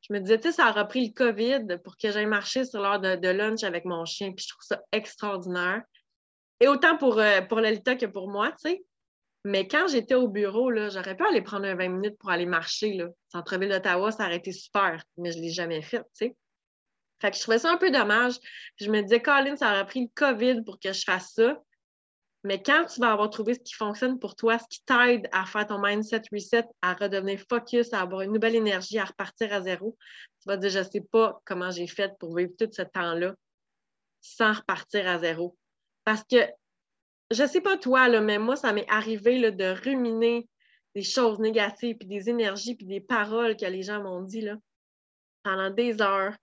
je 0.03 0.13
me 0.13 0.21
disais, 0.21 0.39
tu 0.39 0.49
sais, 0.49 0.53
ça 0.53 0.71
aura 0.71 0.87
pris 0.87 1.09
le 1.09 1.13
COVID 1.13 1.79
pour 1.85 1.97
que 1.97 2.11
j'aille 2.11 2.27
marcher 2.27 2.65
sur 2.65 2.81
l'heure 2.81 3.01
de, 3.01 3.29
lunch 3.29 3.63
avec 3.65 3.85
mon 3.85 4.05
chien, 4.05 4.33
puis 4.33 4.45
je 4.45 4.55
trouve 4.55 4.65
ça 4.65 4.81
extraordinaire. 4.93 5.83
Et 6.61 6.69
autant 6.69 6.97
pour, 6.97 7.19
euh, 7.19 7.43
pour 7.43 7.59
que 7.59 8.07
pour 8.07 8.29
moi, 8.29 8.53
tu 8.53 8.71
sais. 8.71 8.85
Mais 9.45 9.67
quand 9.67 9.89
j'étais 9.89 10.15
au 10.15 10.29
bureau, 10.29 10.71
j'aurais 10.91 11.17
pu 11.17 11.25
aller 11.27 11.41
prendre 11.43 11.67
un 11.67 11.75
20 11.75 11.89
minutes 11.89 12.19
pour 12.19 12.31
aller 12.31 12.47
marcher. 12.47 12.99
Centre-ville 13.29 13.71
d'Ottawa, 13.71 14.13
ça 14.13 14.27
aurait 14.27 14.37
été 14.37 14.53
super, 14.53 15.03
mais 15.17 15.33
je 15.33 15.39
ne 15.39 15.43
l'ai 15.43 15.51
jamais 15.51 15.81
fait, 15.81 16.01
tu 16.01 16.27
sais. 16.27 16.37
Fait 17.21 17.31
que 17.31 17.37
je 17.37 17.43
trouvais 17.43 17.59
ça 17.59 17.71
un 17.71 17.77
peu 17.77 17.91
dommage. 17.91 18.35
je 18.77 18.91
me 18.91 19.03
disais, 19.03 19.21
Colin, 19.21 19.57
ça 19.57 19.73
aurait 19.73 19.87
pris 19.87 20.03
le 20.03 20.11
COVID 20.15 20.63
pour 20.65 20.79
que 20.79 20.93
je 20.93 21.03
fasse 21.05 21.33
ça. 21.35 21.61
Mais 22.43 22.63
quand 22.63 22.87
tu 22.87 23.01
vas 23.01 23.13
avoir 23.13 23.29
trouvé 23.29 23.55
ce 23.55 23.61
qui 23.61 23.75
fonctionne 23.75 24.19
pour 24.19 24.35
toi, 24.35 24.59
ce 24.59 24.65
qui 24.71 24.83
t'aide 24.85 25.29
à 25.31 25.45
faire 25.45 25.67
ton 25.67 25.79
mindset 25.79 26.23
reset, 26.33 26.65
à 26.81 26.95
redevenir 26.95 27.39
focus, 27.49 27.93
à 27.93 28.01
avoir 28.01 28.23
une 28.23 28.33
nouvelle 28.33 28.55
énergie, 28.55 28.99
à 28.99 29.05
repartir 29.05 29.53
à 29.53 29.61
zéro, 29.61 29.97
tu 30.41 30.49
vas 30.49 30.57
te 30.57 30.63
dire, 30.63 30.71
je 30.71 30.79
ne 30.79 30.85
sais 30.85 31.03
pas 31.13 31.39
comment 31.45 31.71
j'ai 31.71 31.87
fait 31.87 32.13
pour 32.19 32.35
vivre 32.35 32.53
tout 32.59 32.69
ce 32.73 32.83
temps-là 32.83 33.35
sans 34.23 34.55
repartir 34.55 35.07
à 35.07 35.19
zéro. 35.19 35.57
Parce 36.05 36.25
que, 36.25 36.39
je 37.31 37.43
ne 37.43 37.49
sais 37.49 37.61
pas 37.61 37.77
toi, 37.77 38.09
là, 38.09 38.23
mais 38.23 38.39
moi, 38.39 38.57
ça 38.57 38.73
m'est 38.73 38.91
arrivé 38.91 39.39
là, 39.39 39.51
de 39.51 39.75
ruminer 39.85 40.49
des 40.95 41.03
choses 41.03 41.39
négatives, 41.39 41.97
puis 41.97 42.09
des 42.09 42.31
énergies, 42.31 42.75
puis 42.75 42.87
des 42.87 43.01
paroles 43.01 43.57
que 43.57 43.67
les 43.67 43.83
gens 43.83 44.03
m'ont 44.03 44.23
dit 44.23 44.41
là, 44.41 44.57
pendant 45.43 45.71
des 45.71 46.01
heures, 46.01 46.35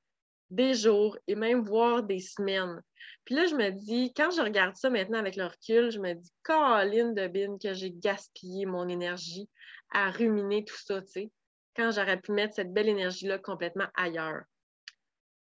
des 0.49 0.73
jours 0.73 1.17
et 1.27 1.35
même 1.35 1.63
voire 1.63 2.03
des 2.03 2.19
semaines. 2.19 2.81
Puis 3.25 3.35
là, 3.35 3.45
je 3.45 3.55
me 3.55 3.69
dis, 3.71 4.13
quand 4.15 4.31
je 4.31 4.41
regarde 4.41 4.75
ça 4.75 4.89
maintenant 4.89 5.19
avec 5.19 5.35
le 5.35 5.45
recul, 5.45 5.91
je 5.91 5.99
me 5.99 6.13
dis, 6.13 6.31
Caroline 6.43 7.13
de 7.13 7.27
Bin, 7.27 7.57
que 7.61 7.73
j'ai 7.73 7.91
gaspillé 7.91 8.65
mon 8.65 8.87
énergie 8.87 9.49
à 9.91 10.11
ruminer 10.11 10.63
tout 10.63 10.77
ça, 10.77 11.01
tu 11.01 11.07
sais, 11.07 11.31
quand 11.75 11.91
j'aurais 11.91 12.19
pu 12.19 12.31
mettre 12.31 12.55
cette 12.55 12.73
belle 12.73 12.89
énergie-là 12.89 13.37
complètement 13.37 13.87
ailleurs. 13.95 14.43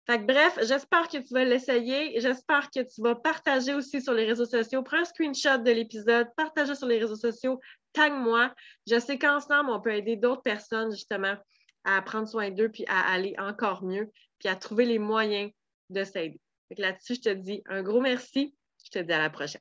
Fait 0.07 0.19
que, 0.19 0.25
bref, 0.25 0.59
j'espère 0.63 1.09
que 1.09 1.19
tu 1.19 1.33
vas 1.33 1.45
l'essayer. 1.45 2.21
J'espère 2.21 2.71
que 2.71 2.81
tu 2.81 3.01
vas 3.01 3.15
partager 3.15 3.75
aussi 3.75 4.03
sur 4.03 4.13
les 4.13 4.25
réseaux 4.25 4.47
sociaux. 4.47 4.83
Prends 4.83 4.99
un 4.99 5.05
screenshot 5.05 5.59
de 5.59 5.71
l'épisode, 5.71 6.27
partage 6.37 6.75
sur 6.75 6.89
les 6.89 6.99
réseaux 6.99 7.15
sociaux, 7.15 7.61
tag-moi. 7.93 8.53
Je 8.89 8.99
sais 8.99 9.19
qu'ensemble, 9.19 9.71
on 9.71 9.81
peut 9.81 9.95
aider 9.95 10.17
d'autres 10.17 10.43
personnes 10.43 10.91
justement 10.91 11.37
à 11.85 12.03
prendre 12.03 12.27
soin 12.27 12.51
d'eux 12.51 12.69
puis 12.69 12.85
à 12.89 13.13
aller 13.13 13.35
encore 13.39 13.85
mieux 13.85 14.11
puis 14.41 14.49
à 14.49 14.57
trouver 14.57 14.87
les 14.87 14.99
moyens 14.99 15.53
de 15.91 16.03
s'aider. 16.03 16.41
Là-dessus, 16.77 17.17
je 17.17 17.21
te 17.21 17.29
dis 17.29 17.63
un 17.67 17.83
gros 17.83 18.01
merci. 18.01 18.57
Je 18.85 18.91
te 18.91 18.99
dis 18.99 19.13
à 19.13 19.19
la 19.19 19.31
prochaine. 19.31 19.61